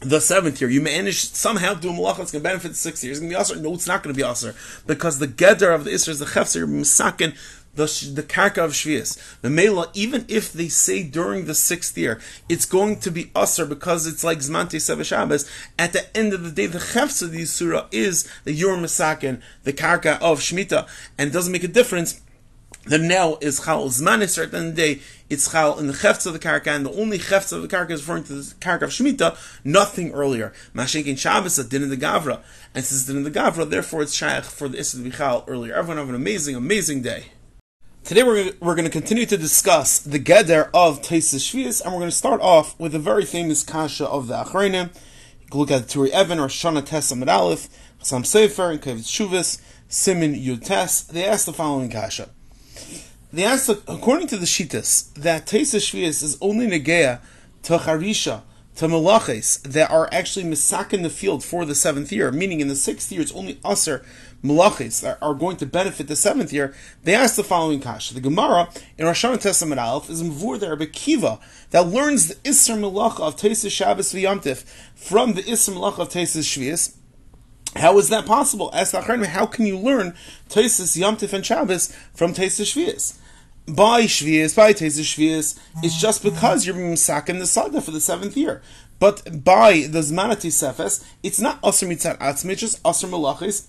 the 0.00 0.20
seventh 0.20 0.60
year, 0.60 0.70
you 0.70 0.80
manage 0.80 1.24
somehow 1.30 1.74
do 1.74 1.90
malacha 1.90 2.18
that's 2.18 2.32
going 2.32 2.42
to 2.42 2.48
benefit 2.48 2.68
the 2.68 2.74
sixth 2.74 3.02
year. 3.02 3.10
It's 3.10 3.20
going 3.20 3.30
to 3.30 3.36
be 3.36 3.40
aser. 3.40 3.56
No, 3.56 3.74
it's 3.74 3.86
not 3.86 4.02
going 4.02 4.14
to 4.14 4.22
be 4.22 4.28
aser 4.28 4.54
because 4.86 5.18
the 5.18 5.26
gather 5.26 5.72
of 5.72 5.84
the 5.84 5.90
isra 5.90 6.10
is 6.10 6.18
the 6.20 6.26
chefzer. 6.26 6.56
You're 6.56 6.68
misakin 6.68 7.36
the 7.74 8.12
the 8.14 8.22
karka 8.22 8.58
of 8.58 8.72
shvius. 8.72 9.18
The 9.40 9.50
mela, 9.50 9.90
even 9.94 10.24
if 10.28 10.52
they 10.52 10.68
say 10.68 11.02
during 11.02 11.46
the 11.46 11.54
sixth 11.54 11.96
year, 11.96 12.20
it's 12.48 12.66
going 12.66 13.00
to 13.00 13.10
be 13.10 13.30
aser 13.36 13.66
because 13.66 14.06
it's 14.06 14.22
like 14.22 14.38
zmante 14.38 14.76
sevashabas. 14.76 15.50
At 15.78 15.92
the 15.92 16.16
end 16.16 16.32
of 16.32 16.42
the 16.44 16.50
day, 16.50 16.66
the 16.66 16.78
chefzer 16.78 17.22
of 17.22 17.32
the 17.32 17.44
surah 17.44 17.86
is 17.90 18.30
the 18.44 18.52
you're 18.52 18.76
misakin 18.76 19.40
the 19.64 19.72
karka 19.72 20.20
of 20.20 20.40
shmita, 20.40 20.86
and 21.16 21.30
it 21.30 21.32
doesn't 21.32 21.52
make 21.52 21.64
a 21.64 21.68
difference 21.68 22.20
that 22.88 23.00
now 23.00 23.36
is 23.40 23.64
chal 23.64 23.86
zman 23.88 24.22
is 24.22 24.32
certain 24.32 24.74
day 24.74 25.00
it's 25.28 25.50
chal 25.50 25.78
in 25.78 25.86
the 25.86 25.94
chefts 25.94 26.26
of 26.26 26.32
the 26.32 26.38
karka 26.38 26.68
and 26.68 26.86
the 26.86 26.92
only 26.92 27.18
chefts 27.18 27.52
of 27.52 27.62
the 27.62 27.68
karka 27.68 27.90
is 27.90 28.02
referring 28.02 28.24
to 28.24 28.34
the 28.34 28.54
karka 28.56 28.82
of 28.82 28.90
shmita 28.90 29.36
nothing 29.64 30.12
earlier 30.12 30.52
mashik 30.74 31.06
in 31.06 31.16
Shabbos 31.16 31.58
a 31.58 31.64
din 31.64 31.82
in 31.82 31.90
the 31.90 31.96
gavra 31.96 32.40
and 32.74 32.84
since 32.84 33.04
din 33.04 33.18
in 33.18 33.24
the 33.24 33.30
gavra 33.30 33.68
therefore 33.68 34.02
it's 34.02 34.14
shaykh 34.14 34.44
for 34.44 34.68
the 34.68 34.78
issa 34.78 34.96
to 34.96 35.02
be 35.02 35.10
chal 35.10 35.44
earlier 35.46 35.74
everyone 35.74 35.98
have 35.98 36.08
an 36.08 36.14
amazing 36.14 36.54
amazing 36.54 37.02
day 37.02 37.26
Today 38.04 38.22
we're, 38.22 38.52
we're 38.60 38.74
going 38.74 38.86
to 38.86 38.90
continue 38.90 39.26
to 39.26 39.36
discuss 39.36 39.98
the 39.98 40.18
Geder 40.18 40.70
of 40.72 41.02
Taisis 41.02 41.44
Shvius, 41.44 41.82
and 41.82 41.92
we're 41.92 41.98
going 41.98 42.10
to 42.10 42.16
start 42.16 42.40
off 42.40 42.78
with 42.80 42.94
a 42.94 42.98
very 42.98 43.26
famous 43.26 43.62
kasha 43.62 44.06
of 44.06 44.28
the 44.28 44.44
Achreinim. 44.44 44.94
You 45.42 45.48
can 45.50 45.60
look 45.60 45.70
at 45.70 45.86
the 45.86 45.92
Turi 45.92 46.08
Evan 46.08 46.38
or 46.38 46.48
Shana 46.48 46.82
Tessa 46.82 47.12
Amid 47.12 47.28
Chassam 47.28 48.24
Sefer, 48.24 48.70
and 48.70 48.80
Kevitz 48.80 49.08
Shuvas, 49.08 49.60
Simin 49.88 50.34
Yud 50.34 50.64
Tes. 50.64 51.02
They 51.02 51.26
ask 51.26 51.44
the 51.44 51.52
following 51.52 51.90
kasha. 51.90 52.30
They 53.30 53.44
ask, 53.44 53.68
according 53.68 54.28
to 54.28 54.38
the 54.38 54.46
Shitas, 54.46 55.12
that 55.12 55.46
Teisa 55.46 55.80
Shvius 55.80 56.22
is 56.22 56.38
only 56.40 56.66
Negea 56.66 57.20
to 57.64 57.76
Harisha, 57.76 58.40
to 58.76 58.86
Malaches, 58.86 59.60
that 59.64 59.90
are 59.90 60.08
actually 60.10 60.46
Misak 60.46 60.94
in 60.94 61.02
the 61.02 61.10
field 61.10 61.44
for 61.44 61.66
the 61.66 61.74
seventh 61.74 62.10
year, 62.10 62.32
meaning 62.32 62.60
in 62.60 62.68
the 62.68 62.74
sixth 62.74 63.12
year 63.12 63.20
it's 63.20 63.32
only 63.32 63.60
Aser 63.66 64.02
Malaches 64.42 65.02
that 65.02 65.18
are 65.20 65.34
going 65.34 65.58
to 65.58 65.66
benefit 65.66 66.08
the 66.08 66.16
seventh 66.16 66.54
year. 66.54 66.74
They 67.04 67.14
ask 67.14 67.34
the 67.34 67.44
following 67.44 67.80
Kasha. 67.80 68.14
The 68.14 68.22
Gemara 68.22 68.70
in 68.96 69.04
Rosh 69.04 69.20
Tes 69.20 69.62
Amud 69.62 69.82
Aleph 69.82 70.08
is 70.08 70.22
Mvur 70.22 70.58
there 70.58 70.76
Kiva 70.86 71.38
that 71.68 71.86
learns 71.86 72.28
the 72.28 72.34
Isser 72.36 72.78
Malacha 72.78 73.20
of 73.20 73.36
Teisa 73.36 73.70
Shabbos 73.70 74.14
V'yamtif 74.14 74.64
from 74.94 75.34
the 75.34 75.42
Isser 75.42 75.74
Malacha 75.74 75.98
of 75.98 76.08
Teisa 76.08 76.38
Shvius 76.38 76.94
how 77.76 77.98
is 77.98 78.08
that 78.08 78.26
possible? 78.26 78.70
How 78.72 79.46
can 79.46 79.66
you 79.66 79.78
learn 79.78 80.14
Taisis 80.48 80.96
Yomtiv 80.96 81.32
and 81.32 81.44
Shabbos 81.44 81.94
from 82.14 82.32
Taisis 82.34 82.74
Shvias? 82.74 83.18
By 83.66 84.02
Shvias, 84.02 84.56
by 84.56 84.72
Taisis 84.72 85.04
Shvias, 85.04 85.58
it's 85.82 86.00
just 86.00 86.22
because 86.22 86.64
you're 86.64 86.74
being 86.74 86.86
in 86.86 87.38
the 87.38 87.46
Sada 87.46 87.80
for 87.80 87.90
the 87.90 88.00
seventh 88.00 88.36
year. 88.36 88.62
But 88.98 89.44
by 89.44 89.86
the 89.88 90.00
Zmanati 90.00 90.50
Sefes, 90.50 91.04
it's 91.22 91.38
not 91.38 91.60
Asr 91.62 91.86
Mitzat 91.86 92.18
Atzmi, 92.18 92.52
it's 92.52 92.62
just 92.62 92.82
Asr 92.82 93.08
Malachis 93.08 93.68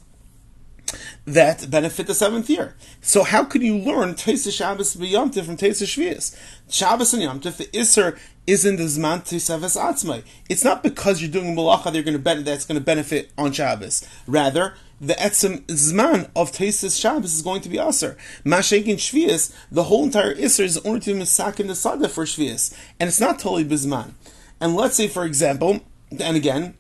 that 1.26 1.70
benefit 1.70 2.08
the 2.08 2.16
seventh 2.16 2.50
year. 2.50 2.76
So 3.02 3.24
how 3.24 3.44
can 3.44 3.62
you 3.62 3.78
learn 3.78 4.16
Teisa 4.16 4.52
Shabbos 4.52 4.96
B'Yomtiv 4.96 5.46
from 5.46 5.58
Teisa 5.58 5.84
Shvius? 5.84 6.36
Shabbos 6.68 7.14
and 7.14 7.22
Yomtiv, 7.22 7.58
the 7.58 7.66
Isser 7.66 8.18
is 8.50 8.66
in 8.66 8.78
the 8.78 8.84
Zman 8.84 9.24
to 9.26 9.36
Teseves 9.36 9.80
Atzmai. 9.80 10.24
It's 10.50 10.64
not 10.64 10.82
because 10.82 11.22
you're 11.22 11.30
doing 11.30 11.56
Malacha 11.56 11.86
that 11.86 11.94
you're 11.94 12.04
going 12.04 12.18
to 12.18 12.20
ben- 12.20 12.44
that's 12.44 12.66
going 12.66 12.80
to 12.80 12.84
benefit 12.84 13.32
on 13.38 13.52
Shabbos. 13.52 14.08
Rather, 14.26 14.74
the 15.00 15.14
etzem 15.14 15.66
zman 15.68 16.30
of 16.36 16.52
Tesis 16.52 17.00
Shabbos 17.00 17.34
is 17.34 17.42
going 17.42 17.62
to 17.62 17.70
be 17.70 17.78
aser. 17.78 18.18
Mashakin 18.44 18.96
Shvius, 18.96 19.54
the 19.72 19.84
whole 19.84 20.04
entire 20.04 20.36
Isser 20.36 20.64
is 20.64 20.78
only 20.80 21.00
to 21.02 21.14
be 21.14 21.20
misak 21.20 21.60
in 21.60 21.68
the 21.68 21.76
Sada 21.76 22.10
for 22.10 22.26
Shvius, 22.26 22.76
and 23.00 23.08
it's 23.08 23.22
not 23.22 23.40
totally 23.40 23.64
bizman. 23.64 24.14
And 24.60 24.76
let's 24.76 24.98
say, 24.98 25.08
for 25.08 25.24
example, 25.24 25.82
and 26.20 26.36
again, 26.36 26.76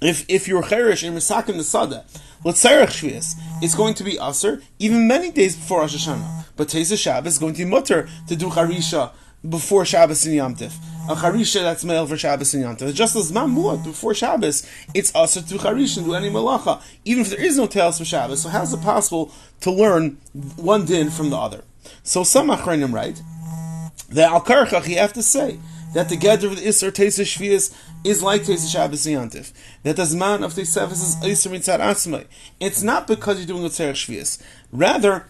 if 0.00 0.24
if 0.28 0.48
you're 0.48 0.62
cherish 0.62 1.04
and 1.04 1.16
misak 1.16 1.48
in 1.48 1.58
the 1.58 1.64
Sada, 1.64 2.04
L'tzarech 2.42 2.88
Shvius, 2.88 3.34
it's 3.62 3.74
going 3.74 3.94
to 3.94 4.02
be 4.02 4.18
aser 4.18 4.62
even 4.78 5.06
many 5.06 5.30
days 5.30 5.54
before 5.54 5.80
Rosh 5.80 5.94
Hashanah. 5.94 6.46
But 6.56 6.68
Tesis 6.68 6.98
Shabbos 6.98 7.34
is 7.34 7.38
going 7.38 7.54
to 7.54 7.64
be 7.64 7.70
mutter 7.70 8.08
to 8.28 8.34
do 8.34 8.48
charisha 8.48 9.12
before 9.48 9.84
Shabbos 9.84 10.26
and 10.26 10.34
Yom 10.34 10.54
Tif. 10.54 10.74
A 11.08 11.14
charisha 11.14 11.62
that's 11.62 11.84
male 11.84 12.06
for 12.06 12.16
Shabbos 12.16 12.52
and 12.54 12.62
Yom 12.62 12.76
Tif. 12.76 12.94
Just 12.94 13.16
as 13.16 13.32
mamuat 13.32 13.84
before 13.84 14.14
Shabbos, 14.14 14.68
it's 14.94 15.14
also 15.14 15.40
to 15.40 15.54
charisha 15.54 16.04
do 16.04 16.14
any 16.14 16.30
malacha, 16.30 16.82
even 17.04 17.22
if 17.22 17.30
there 17.30 17.44
is 17.44 17.56
no 17.56 17.66
tails 17.66 17.98
for 17.98 18.04
Shabbos. 18.04 18.42
So 18.42 18.48
how 18.48 18.62
is 18.62 18.72
it 18.72 18.82
possible 18.82 19.32
to 19.60 19.70
learn 19.70 20.18
one 20.56 20.84
din 20.84 21.10
from 21.10 21.30
the 21.30 21.36
other? 21.36 21.62
So 22.02 22.24
some 22.24 22.48
achronim 22.48 22.92
write 22.92 23.22
that 24.10 24.30
al 24.30 24.40
karchach 24.40 24.88
you 24.88 24.98
have 24.98 25.12
to 25.14 25.22
say 25.22 25.58
that 25.94 26.08
the 26.08 26.16
gather 26.16 26.48
of 26.48 26.56
the 26.56 26.66
Isser 26.66 26.90
Shvius 26.90 27.74
is 28.04 28.22
like 28.22 28.42
Teisa 28.42 28.70
Shabbos 28.70 29.06
and 29.06 29.32
Yantif. 29.32 29.52
That 29.82 29.96
the 29.96 30.02
Zman 30.02 30.44
of 30.44 30.52
Teisa 30.52 30.90
is 30.90 31.16
Isser 31.16 31.50
Mitzad 31.50 31.80
Atzmai. 31.80 32.26
It's 32.60 32.82
not 32.82 33.06
because 33.06 33.38
you're 33.38 33.46
doing 33.46 33.64
a 33.64 33.68
Tzerech 33.68 33.92
Shvius. 33.92 34.42
Rather, 34.70 35.26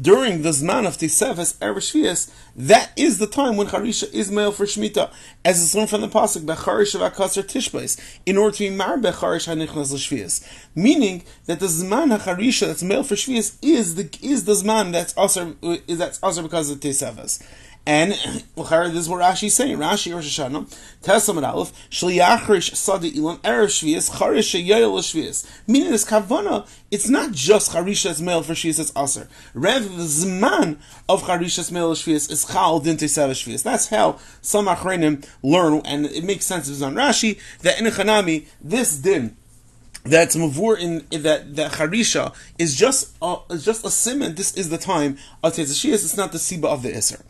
during 0.00 0.42
the 0.42 0.50
Zman 0.50 0.86
of 0.86 0.96
Tisefes 0.96 1.56
Erev 1.58 1.76
Shvius, 1.76 2.30
that 2.56 2.92
is 2.96 3.18
the 3.18 3.26
time 3.26 3.56
when 3.56 3.68
Harisha 3.68 4.12
is 4.12 4.30
male 4.30 4.52
for 4.52 4.64
Shemitah, 4.64 5.10
as 5.44 5.62
it's 5.62 5.74
learned 5.74 5.90
from 5.90 6.00
the 6.00 6.08
pasuk 6.08 6.44
Becharish 6.44 6.94
of 6.94 7.00
Akasar 7.00 7.42
Tishbais, 7.42 8.00
in 8.24 8.36
order 8.36 8.56
to 8.56 8.68
be 8.68 8.70
mar 8.70 8.96
Becharish 8.96 9.46
Hanichnas 9.48 9.92
L'Shvius, 9.92 10.46
meaning 10.74 11.24
that 11.46 11.60
the 11.60 11.66
Zman 11.66 12.16
Harisha 12.18 12.66
that's 12.66 12.82
male 12.82 13.02
for 13.02 13.14
Shvius 13.14 13.56
is 13.62 13.94
the 13.96 14.08
is 14.22 14.44
the 14.44 14.52
Zman 14.52 14.92
that's 14.92 15.16
also 15.16 15.56
is 15.62 15.98
that's 15.98 16.22
also 16.22 16.42
because 16.42 16.70
of 16.70 16.80
Tisefes. 16.80 17.42
And 17.84 18.12
this 18.56 18.96
is 18.96 19.08
what 19.08 19.20
Rashi 19.20 19.44
is 19.44 19.54
saying. 19.54 19.76
Rashi 19.76 20.14
Rosh 20.14 20.38
Hashanah, 20.38 20.72
Tesam 21.02 21.46
Aleph, 21.46 21.72
Shliyachrish 21.90 22.76
Sadi 22.76 23.12
Ilan 23.12 23.38
Erev 23.38 23.66
Shvius, 23.66 24.10
Sheyel 24.10 24.98
Shvius. 25.00 25.50
Meaning 25.66 25.90
this 25.90 26.04
Kavana, 26.04 26.68
it's 26.90 27.08
not 27.08 27.32
just 27.32 27.72
Charisha 27.72 28.10
as 28.10 28.22
male 28.22 28.42
for 28.42 28.52
Shvius, 28.52 28.78
it's 28.78 28.92
Aser. 28.96 29.28
Rather, 29.54 29.88
the 29.88 30.04
Zman 30.04 30.78
of 31.08 31.22
Charisha 31.22 31.60
as 31.60 31.72
male 31.72 31.92
Shvius 31.94 32.30
is 32.30 32.44
Chal 32.44 32.80
Dinte 32.80 33.04
Seva. 33.04 33.62
That's 33.62 33.88
how 33.88 34.18
some 34.40 34.66
Achrenim 34.66 35.26
learn, 35.42 35.82
and 35.84 36.06
it 36.06 36.24
makes 36.24 36.46
sense 36.46 36.68
It's 36.68 36.82
on 36.82 36.94
Rashi, 36.94 37.40
that 37.60 37.80
in 37.80 37.86
Chanami, 37.86 38.46
this 38.60 38.96
din, 38.96 39.36
that's 40.04 40.34
mavur 40.34 40.78
in, 40.78 41.06
that 41.22 41.54
that 41.54 41.72
charisha 41.72 42.34
is 42.58 42.74
just 42.74 43.16
a, 43.22 43.36
just 43.56 43.86
a 43.86 43.90
simon. 43.90 44.34
This 44.34 44.52
is 44.54 44.68
the 44.68 44.78
time 44.78 45.16
of 45.44 45.52
Tetzashiyas. 45.52 45.92
It's 45.92 46.16
not 46.16 46.32
the 46.32 46.38
siba 46.38 46.64
of 46.64 46.82
the 46.82 46.96
iser. 46.96 47.24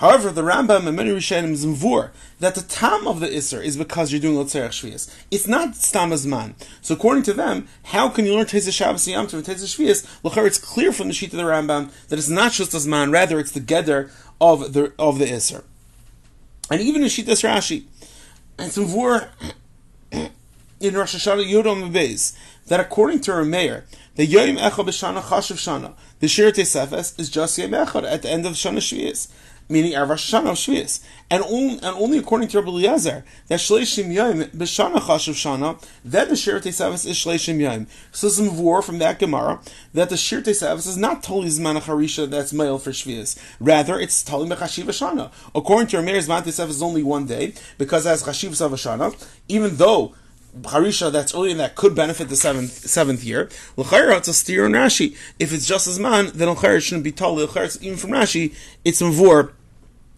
However, 0.00 0.30
the 0.30 0.40
Rambam 0.40 0.86
and 0.86 0.96
many 0.96 1.10
Rishonim 1.10 1.52
zimvur 1.52 2.08
that 2.38 2.54
the 2.54 2.62
tam 2.62 3.06
of 3.06 3.20
the 3.20 3.28
Isser 3.28 3.62
is 3.62 3.76
because 3.76 4.10
you're 4.10 4.20
doing 4.20 4.34
Lotzerech 4.34 4.70
Shvias. 4.70 5.14
It's 5.30 5.46
not 5.46 5.76
Stam 5.76 6.08
Azman. 6.08 6.54
So 6.80 6.94
according 6.94 7.24
to 7.24 7.34
them, 7.34 7.68
how 7.82 8.08
can 8.08 8.24
you 8.24 8.34
learn 8.34 8.46
Tezah 8.46 8.72
Shabbos 8.72 9.06
Yom 9.06 9.26
Tov 9.26 9.34
and 9.34 9.44
Tezah 9.44 10.46
it's 10.46 10.58
clear 10.58 10.92
from 10.92 11.08
the 11.08 11.12
sheet 11.12 11.34
of 11.34 11.36
the 11.36 11.42
Rambam 11.42 11.90
that 12.08 12.18
it's 12.18 12.30
not 12.30 12.52
just 12.52 12.72
Azman, 12.72 13.12
rather 13.12 13.38
it's 13.38 13.52
the 13.52 13.60
Geder 13.60 14.10
of 14.40 14.72
the 14.72 14.94
of 14.98 15.18
the 15.18 15.26
Isser. 15.26 15.64
And 16.70 16.80
even 16.80 17.02
in 17.02 17.08
Shitas 17.08 17.44
Rashi, 17.44 17.84
and 18.58 18.72
zimvur 18.72 19.28
in 20.80 20.94
Rosh 20.94 21.14
Hashanah 21.14 21.44
Yudom 21.46 21.92
Beis 21.92 22.34
that 22.68 22.80
according 22.80 23.20
to 23.20 23.32
Rameir, 23.32 23.82
the 24.14 24.24
Yom 24.24 24.56
Echad 24.56 24.86
B'Shana 24.86 25.20
Chashav 25.20 25.58
Shana, 25.58 25.92
the 26.20 26.28
Shir 26.28 26.52
Tesefes 26.52 27.20
is 27.20 27.28
just 27.28 27.58
Yom 27.58 27.72
Echad 27.72 28.10
at 28.10 28.22
the 28.22 28.30
end 28.30 28.46
of 28.46 28.54
Shana 28.54 28.78
Shvias 28.78 29.30
meaning 29.70 29.92
Hashanah 29.92 30.50
of 30.50 30.56
Shvius. 30.56 31.02
And 31.30 31.44
only, 31.44 31.74
and 31.74 31.84
only 31.84 32.18
according 32.18 32.48
to 32.48 32.58
Rabbi 32.58 32.70
Eliezer, 32.70 33.24
that 33.46 33.60
Shleishim 33.60 34.12
Yom, 34.12 34.42
B'Shana 34.50 34.96
Chashav 34.96 35.34
Shana, 35.34 35.82
that 36.04 36.28
the 36.28 36.36
Shir 36.36 36.58
Tesavis 36.58 37.06
is 37.06 37.16
Shleishim 37.16 37.60
Yom. 37.60 37.86
So 38.10 38.28
some 38.28 38.58
war 38.58 38.82
from 38.82 38.98
that 38.98 39.20
Gemara, 39.20 39.60
that 39.94 40.10
the 40.10 40.16
Shir 40.16 40.42
Tesavis 40.42 40.88
is 40.88 40.96
not 40.96 41.22
totally 41.22 41.48
Zman 41.48 41.80
Harisha 41.80 42.28
that's 42.28 42.52
male 42.52 42.78
for 42.78 42.90
Shvius. 42.90 43.40
Rather, 43.60 43.98
it's 43.98 44.22
totally 44.24 44.50
Mechashiv 44.50 44.86
Shana. 44.86 45.30
According 45.54 45.86
to 45.88 45.98
Rameir, 45.98 46.26
Zman 46.26 46.42
Tesavis 46.42 46.70
is 46.70 46.82
only 46.82 47.04
one 47.04 47.26
day, 47.26 47.54
because 47.78 48.06
as 48.06 48.24
Chashiv 48.24 48.50
Shana, 48.50 49.28
even 49.48 49.76
though 49.76 50.14
Harisha 50.62 51.12
that's 51.12 51.34
early 51.34 51.52
in 51.52 51.58
that 51.58 51.76
could 51.76 51.94
benefit 51.94 52.28
the 52.28 52.36
seventh 52.36 52.72
seventh 52.72 53.22
year. 53.22 53.48
L'chayra 53.76 54.18
it's 54.18 54.28
a 54.28 54.34
steer 54.34 54.66
in 54.66 54.72
Rashi. 54.72 55.16
If 55.38 55.52
it's 55.52 55.66
just 55.66 55.86
as 55.86 55.98
man, 55.98 56.32
then 56.34 56.50
L'chayra 56.50 56.82
shouldn't 56.82 57.04
be 57.04 57.12
told. 57.12 57.38
L'chayra 57.38 57.80
even 57.82 57.96
from 57.96 58.10
Rashi, 58.10 58.54
it's 58.84 59.00
mavur 59.00 59.52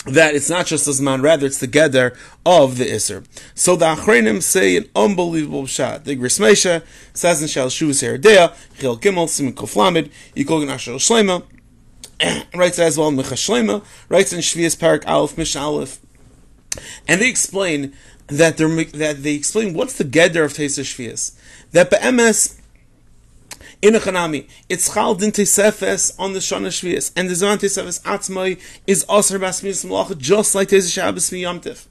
that 0.06 0.35
it's 0.35 0.50
not 0.50 0.66
just 0.66 0.88
a 0.88 1.02
man, 1.02 1.23
rather 1.23 1.47
it's 1.47 1.59
the 1.59 1.66
gather 1.66 2.16
of 2.44 2.78
the 2.78 2.85
Isser. 2.85 3.25
So 3.54 3.76
the 3.76 3.87
Achrenim 3.87 4.42
say 4.42 4.76
an 4.76 4.88
unbelievable 4.97 5.66
shot. 5.66 6.04
The 6.04 6.16
Grismesha 6.16 6.85
says 7.14 7.40
in 7.40 7.49
Shal 7.49 7.68
Shuvas 7.68 8.02
Heredea, 8.02 8.54
Chil 8.78 8.99
Gimel, 8.99 9.28
Simon 9.28 9.52
Koflamid, 9.52 10.11
Yikol 10.35 10.66
Gnashal 10.66 10.97
Shlema, 10.97 11.44
writes 12.54 12.78
as 12.78 12.99
well 12.99 13.09
in 13.09 13.16
Mecha 13.16 13.35
Shlema, 13.35 13.85
writes 14.09 14.32
in 14.32 14.40
Shvias 14.40 14.76
Parak 14.76 15.06
Aleph, 15.06 15.38
Mish 15.38 15.54
Aleph. 15.54 16.00
And 17.06 17.21
they 17.21 17.28
explain 17.28 17.94
that, 18.26 18.56
that 18.56 19.23
they 19.23 19.35
explain 19.35 19.75
what's 19.75 19.99
the 19.99 20.04
gather 20.04 20.42
of 20.42 20.52
Teisa 20.52 20.82
Shvias. 20.82 21.37
That 21.73 21.90
Be'emes, 21.90 22.61
in 23.83 23.97
a 23.97 23.99
chanami. 23.99 24.49
It's 24.69 24.95
chal 24.95 25.17
din 25.17 25.33
tesefes 25.33 26.15
on 26.19 26.33
the 26.33 26.39
shana 26.39 26.69
shvius, 26.69 27.12
and 27.17 27.29
the 27.29 27.35
zman 27.35 27.59
tesefes 27.59 28.01
atzmai 28.03 28.61
is 28.87 29.05
aser 29.11 29.39
basmius 29.41 29.85
malacha, 29.85 30.17
just 30.17 30.55
like 30.55 30.69
tezes 30.69 30.95
shabbos 30.95 31.31
miyamtiv. 31.31 31.87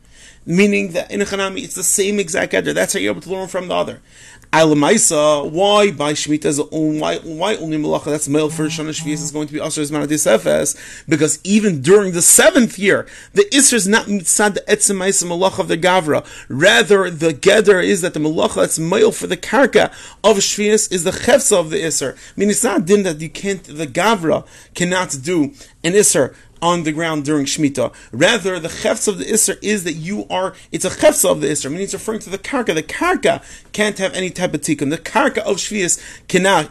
Meaning 0.45 0.93
that 0.93 1.11
in 1.11 1.21
a 1.21 1.25
chanami, 1.25 1.63
it's 1.63 1.75
the 1.75 1.83
same 1.83 2.19
exact 2.19 2.53
eder. 2.53 2.73
That's 2.73 2.93
how 2.93 2.99
you're 2.99 3.11
able 3.11 3.21
to 3.21 3.29
learn 3.29 3.47
from 3.47 3.67
the 3.67 3.75
other. 3.75 4.01
Alamaisa, 4.51 5.49
why 5.49 5.91
by 5.91 6.11
Shemitah 6.11 6.73
um, 6.73 6.99
why 6.99 7.19
why 7.19 7.55
only 7.55 7.77
Malacha 7.77 8.05
that's 8.05 8.27
male 8.27 8.49
for 8.49 8.63
Shana 8.65 8.89
Shvius 8.89 9.23
is 9.23 9.31
going 9.31 9.47
to 9.47 9.53
be 9.53 9.61
Asher 9.61 9.81
Zman 9.83 10.05
Efes? 10.05 11.05
Because 11.07 11.39
even 11.45 11.81
during 11.81 12.11
the 12.11 12.21
seventh 12.21 12.77
year, 12.77 13.07
the 13.33 13.43
Isra 13.53 13.75
is 13.75 13.87
not 13.87 14.07
mitzad 14.07 14.55
the 14.55 14.61
Etzemaisa 14.67 15.23
Malacha 15.23 15.59
of 15.59 15.69
the 15.69 15.77
Gavra. 15.77 16.25
Rather, 16.49 17.09
the 17.09 17.33
Geder 17.33 17.81
is 17.81 18.01
that 18.01 18.13
the 18.13 18.19
Malacha 18.19 18.55
that's 18.55 18.77
male 18.77 19.13
for 19.13 19.25
the 19.25 19.37
Karka 19.37 19.85
of 20.21 20.35
Shvius 20.39 20.91
is 20.91 21.05
the 21.05 21.11
Chefsa 21.11 21.57
of 21.57 21.69
the 21.69 21.81
Isra. 21.81 22.13
I 22.13 22.17
mean, 22.35 22.49
it's 22.49 22.63
not 22.63 22.85
din 22.85 23.03
that 23.03 23.21
you 23.21 23.29
can't, 23.29 23.63
the 23.63 23.87
Gavra 23.87 24.45
cannot 24.75 25.15
do 25.23 25.53
an 25.81 25.93
Isra 25.93 26.35
on 26.61 26.83
the 26.83 26.91
ground 26.91 27.25
during 27.25 27.45
Shemitah. 27.45 27.93
Rather, 28.11 28.59
the 28.59 28.69
chefs 28.69 29.07
of 29.07 29.17
the 29.17 29.25
Isser 29.25 29.57
is 29.61 29.83
that 29.83 29.93
you 29.93 30.25
are, 30.29 30.53
it's 30.71 30.85
a 30.85 30.89
chefs 30.89 31.25
of 31.25 31.41
the 31.41 31.47
Isser, 31.47 31.69
meaning 31.69 31.83
it's 31.83 31.93
referring 31.93 32.19
to 32.19 32.29
the 32.29 32.37
karka. 32.37 32.73
The 32.73 32.83
karka 32.83 33.43
can't 33.71 33.97
have 33.97 34.13
any 34.13 34.29
type 34.29 34.53
of 34.53 34.61
tikkun. 34.61 34.89
The 34.89 34.97
karka 34.97 35.39
of 35.39 35.57
Shvius 35.57 36.01
cannot 36.27 36.69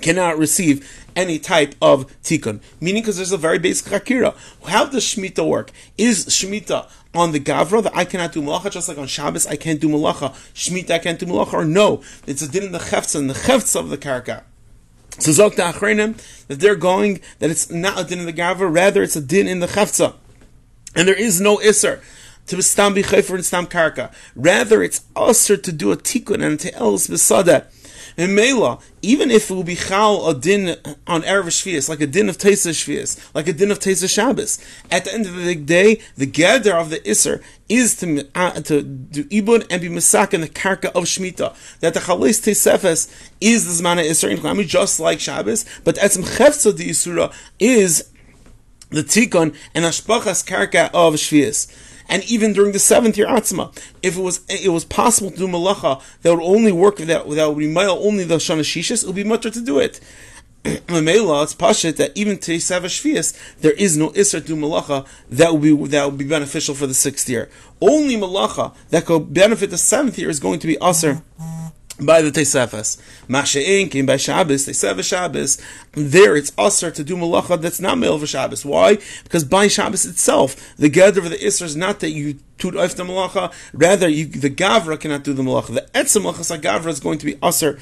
cannot 0.00 0.38
receive 0.38 0.88
any 1.14 1.38
type 1.38 1.74
of 1.82 2.06
tikkun. 2.22 2.60
Meaning, 2.80 3.02
because 3.02 3.16
there's 3.16 3.32
a 3.32 3.36
very 3.36 3.58
basic 3.58 3.92
hakira. 3.92 4.34
How 4.66 4.86
does 4.86 5.04
Shemitah 5.04 5.46
work? 5.46 5.70
Is 5.98 6.26
Shemitah 6.26 6.88
on 7.14 7.32
the 7.32 7.40
Gavra 7.40 7.82
that 7.82 7.94
I 7.94 8.04
cannot 8.04 8.32
do 8.32 8.40
malacha, 8.40 8.70
just 8.70 8.88
like 8.88 8.98
on 8.98 9.06
Shabbos 9.06 9.46
I 9.46 9.56
can't 9.56 9.80
do 9.80 9.88
malacha, 9.88 10.32
Shemitah 10.54 10.92
I 10.92 10.98
can't 10.98 11.18
do 11.18 11.26
malacha, 11.26 11.52
or 11.52 11.64
no, 11.64 12.02
it's 12.26 12.42
a 12.42 12.48
din 12.50 12.64
in 12.64 12.72
the 12.72 12.78
chefs 12.78 13.14
and 13.14 13.28
the 13.28 13.34
chefs 13.34 13.76
of 13.76 13.90
the 13.90 13.98
karka. 13.98 14.42
So 15.18 15.30
Zok 15.30 15.56
Achrenim 15.56 16.16
that 16.48 16.60
they're 16.60 16.74
going 16.74 17.20
that 17.38 17.50
it's 17.50 17.70
not 17.70 18.00
a 18.00 18.04
din 18.04 18.20
in 18.20 18.26
the 18.26 18.32
gava, 18.32 18.72
rather 18.72 19.02
it's 19.02 19.16
a 19.16 19.20
din 19.20 19.46
in 19.46 19.60
the 19.60 19.66
chafza, 19.66 20.14
and 20.94 21.06
there 21.06 21.18
is 21.18 21.40
no 21.40 21.60
iser 21.60 22.00
to 22.46 22.62
stam 22.62 22.94
bichayfer 22.94 23.34
and 23.34 23.44
stam 23.44 23.66
karka. 23.66 24.12
Rather, 24.34 24.82
it's 24.82 25.04
usher 25.14 25.56
to 25.56 25.72
do 25.72 25.92
a 25.92 25.96
tikkun 25.96 26.44
and 26.44 26.58
to 26.60 26.74
else 26.74 27.06
besada. 27.06 27.66
In 28.16 28.34
Mela, 28.34 28.78
even 29.00 29.30
if 29.30 29.50
it 29.50 29.54
will 29.54 29.64
be 29.64 29.76
chal 29.76 30.28
a 30.28 30.34
din 30.34 30.76
on 31.06 31.22
Erev 31.22 31.46
Shvius, 31.46 31.88
like 31.88 32.00
a 32.00 32.06
din 32.06 32.28
of 32.28 32.38
Tesa 32.38 32.70
Shvius, 32.70 33.18
like 33.34 33.48
a 33.48 33.52
din 33.52 33.70
of 33.70 33.78
Tesa 33.78 34.08
Shabbos, 34.08 34.58
at 34.90 35.04
the 35.04 35.14
end 35.14 35.26
of 35.26 35.34
the 35.34 35.54
day, 35.54 36.00
the 36.16 36.26
gather 36.26 36.76
of 36.76 36.90
the 36.90 37.00
Isser 37.00 37.42
is 37.68 37.96
to, 37.96 38.28
uh, 38.34 38.50
to 38.52 38.82
do 38.82 39.24
Ibud 39.24 39.66
and 39.70 39.80
be 39.80 39.88
Masak 39.88 40.34
in 40.34 40.42
the 40.42 40.48
Karka 40.48 40.86
of 40.86 41.04
Shemitah. 41.04 41.54
That 41.80 41.94
the 41.94 42.00
Chalais 42.00 42.42
Tesefes 42.42 43.10
is 43.40 43.64
the 43.78 43.82
Zmana 43.82 44.04
Isser 44.04 44.30
in 44.30 44.38
Klami, 44.38 44.66
just 44.66 45.00
like 45.00 45.20
Shabbos, 45.20 45.64
but 45.84 45.96
Etzim 45.96 46.24
Chefza 46.24 46.76
the 46.76 46.90
Isura 46.90 47.32
is 47.58 48.10
the 48.90 49.02
Tikkun 49.02 49.56
and 49.74 49.84
Ashpachas 49.84 50.46
Karka 50.46 50.90
of 50.92 51.14
Shvius. 51.14 51.74
And 52.12 52.22
even 52.24 52.52
during 52.52 52.72
the 52.72 52.78
seventh 52.78 53.16
year 53.16 53.26
atzma, 53.26 53.74
if 54.02 54.18
it 54.18 54.20
was 54.20 54.44
it 54.48 54.68
was 54.68 54.84
possible 54.84 55.30
to 55.30 55.36
do 55.38 55.48
malacha 55.48 56.02
that 56.20 56.30
would 56.30 56.44
only 56.44 56.70
work 56.70 56.98
that 56.98 57.08
that 57.08 57.48
would 57.48 57.58
be 57.58 57.66
mile 57.66 57.98
only 58.04 58.22
the 58.22 58.36
shana 58.36 58.60
shishis, 58.60 59.02
it 59.02 59.06
would 59.06 59.16
be 59.16 59.24
much 59.24 59.42
to 59.42 59.60
do 59.60 59.78
it. 59.78 59.98
Memela, 60.62 61.42
it's 61.42 61.54
pashit 61.54 61.96
that 61.96 62.12
even 62.14 62.38
to 62.38 62.52
Shvias, 62.52 63.56
there 63.60 63.72
is 63.72 63.96
no 63.96 64.10
Isra 64.10 64.46
to 64.46 64.54
Malacha 64.54 65.06
that 65.30 65.52
would 65.54 65.62
be 65.62 65.74
that 65.88 66.04
would 66.04 66.18
be 66.18 66.26
beneficial 66.26 66.74
for 66.74 66.86
the 66.86 66.94
sixth 66.94 67.28
year. 67.30 67.48
Only 67.80 68.16
Malacha 68.16 68.74
that 68.90 69.06
could 69.06 69.32
benefit 69.32 69.70
the 69.70 69.78
seventh 69.78 70.18
year 70.18 70.28
is 70.28 70.38
going 70.38 70.60
to 70.60 70.66
be 70.66 70.76
Aser 70.82 71.22
by 72.06 72.22
the 72.22 72.30
Tesefes. 72.30 73.00
Masha'in 73.28 73.90
came 73.90 74.06
by 74.06 74.16
Shabbos, 74.16 74.66
Tesefes 74.66 75.04
Shabbos. 75.04 75.60
There 75.92 76.36
it's 76.36 76.52
Aser 76.58 76.90
to 76.90 77.04
do 77.04 77.16
Malacha 77.16 77.60
that's 77.60 77.80
not 77.80 77.98
for 77.98 78.26
Shabbos. 78.26 78.64
Why? 78.64 78.98
Because 79.24 79.44
by 79.44 79.68
Shabbos 79.68 80.04
itself, 80.04 80.76
the 80.76 80.88
gather 80.88 81.20
of 81.20 81.30
the 81.30 81.36
Isra 81.36 81.62
is 81.62 81.76
not 81.76 82.00
that 82.00 82.10
you 82.10 82.38
tut 82.58 82.74
oif 82.74 82.94
the 82.94 83.04
Malacha, 83.04 83.52
rather 83.72 84.08
you, 84.08 84.26
the 84.26 84.50
Gavra 84.50 84.98
cannot 84.98 85.24
do 85.24 85.32
the 85.32 85.42
Malacha. 85.42 85.74
The 85.74 85.88
Etzem 85.94 86.22
Malacha 86.22 86.60
Gavra 86.60 86.88
is 86.88 87.00
going 87.00 87.18
to 87.18 87.26
be 87.26 87.36
Aser 87.42 87.78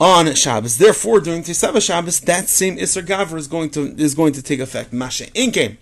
on 0.00 0.34
Shabbos. 0.34 0.78
Therefore, 0.78 1.20
during 1.20 1.42
Tisava 1.42 1.84
Shabbos, 1.84 2.20
that 2.20 2.48
same 2.48 2.76
Isser 2.76 3.02
Gavra 3.02 3.38
is 3.38 3.48
going 3.48 3.70
to 3.70 3.94
is 3.96 4.14
going 4.14 4.32
to 4.34 4.42
take 4.42 4.60
effect. 4.60 4.92
Masha 4.92 5.26
Inkem. 5.28 5.76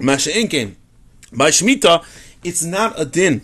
Masha 0.00 0.30
Inkem. 0.30 0.74
By 1.32 1.50
Shemitah, 1.50 2.04
it's 2.44 2.64
not 2.64 2.98
a 2.98 3.04
din 3.04 3.42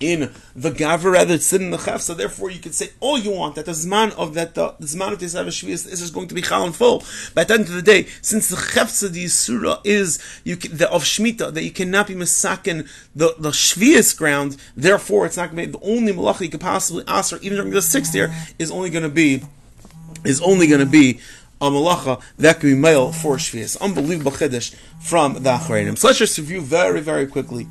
in 0.00 0.30
the 0.54 0.70
Gavra, 0.70 1.12
rather 1.12 1.34
it's 1.34 1.52
in 1.52 1.70
the 1.70 1.78
Chef. 1.78 2.00
So 2.00 2.14
therefore, 2.14 2.50
you 2.50 2.60
can 2.60 2.72
say 2.72 2.90
all 3.00 3.18
you 3.18 3.32
want 3.32 3.54
that 3.56 3.66
the 3.66 3.72
Zman 3.72 4.12
of 4.16 4.34
that 4.34 4.54
the, 4.54 4.74
the 4.78 4.86
Zman 4.86 5.12
of 5.12 5.18
Tisava 5.18 5.48
Shvius 5.48 5.90
is 5.90 6.00
just 6.00 6.14
going 6.14 6.28
to 6.28 6.34
be 6.34 6.42
Chal 6.42 6.64
and 6.64 6.74
full. 6.74 7.02
But 7.34 7.42
at 7.42 7.48
the 7.48 7.54
end 7.54 7.64
of 7.64 7.72
the 7.72 7.82
day, 7.82 8.04
since 8.22 8.48
the 8.48 8.56
Chefza 8.56 9.10
the 9.10 9.26
Surah 9.28 9.80
is 9.84 10.18
you 10.44 10.56
can, 10.56 10.76
the, 10.76 10.90
of 10.90 11.04
Shemitah 11.04 11.52
that 11.54 11.64
you 11.64 11.70
cannot 11.70 12.06
be 12.06 12.14
misaken 12.14 12.88
the 13.14 13.34
the 13.38 13.50
Shvius 13.50 14.16
ground, 14.16 14.56
therefore 14.76 15.26
it's 15.26 15.36
not 15.36 15.54
going 15.54 15.72
to 15.72 15.78
be 15.78 15.78
the 15.78 15.84
only 15.84 16.12
malacha 16.12 16.42
you 16.42 16.50
could 16.50 16.60
possibly 16.60 17.04
ask, 17.06 17.32
even 17.42 17.56
during 17.56 17.70
the 17.70 17.82
sixth 17.82 18.14
year, 18.14 18.32
is 18.58 18.70
only 18.70 18.90
going 18.90 19.04
to 19.04 19.08
be 19.08 19.42
is 20.24 20.40
only 20.42 20.66
going 20.66 20.80
to 20.80 20.86
be 20.86 21.20
a 21.60 21.70
malacha 21.70 22.20
that 22.36 22.60
can 22.60 22.70
be 22.70 22.76
male 22.76 23.12
for 23.12 23.36
Shvius. 23.36 23.80
Unbelievable 23.80 24.30
chiddush 24.32 24.74
from 25.00 25.34
the 25.34 25.50
Achreinim. 25.50 25.98
So 25.98 26.08
let's 26.08 26.18
just 26.18 26.38
review 26.38 26.60
very 26.60 27.00
very 27.00 27.26
quickly. 27.26 27.66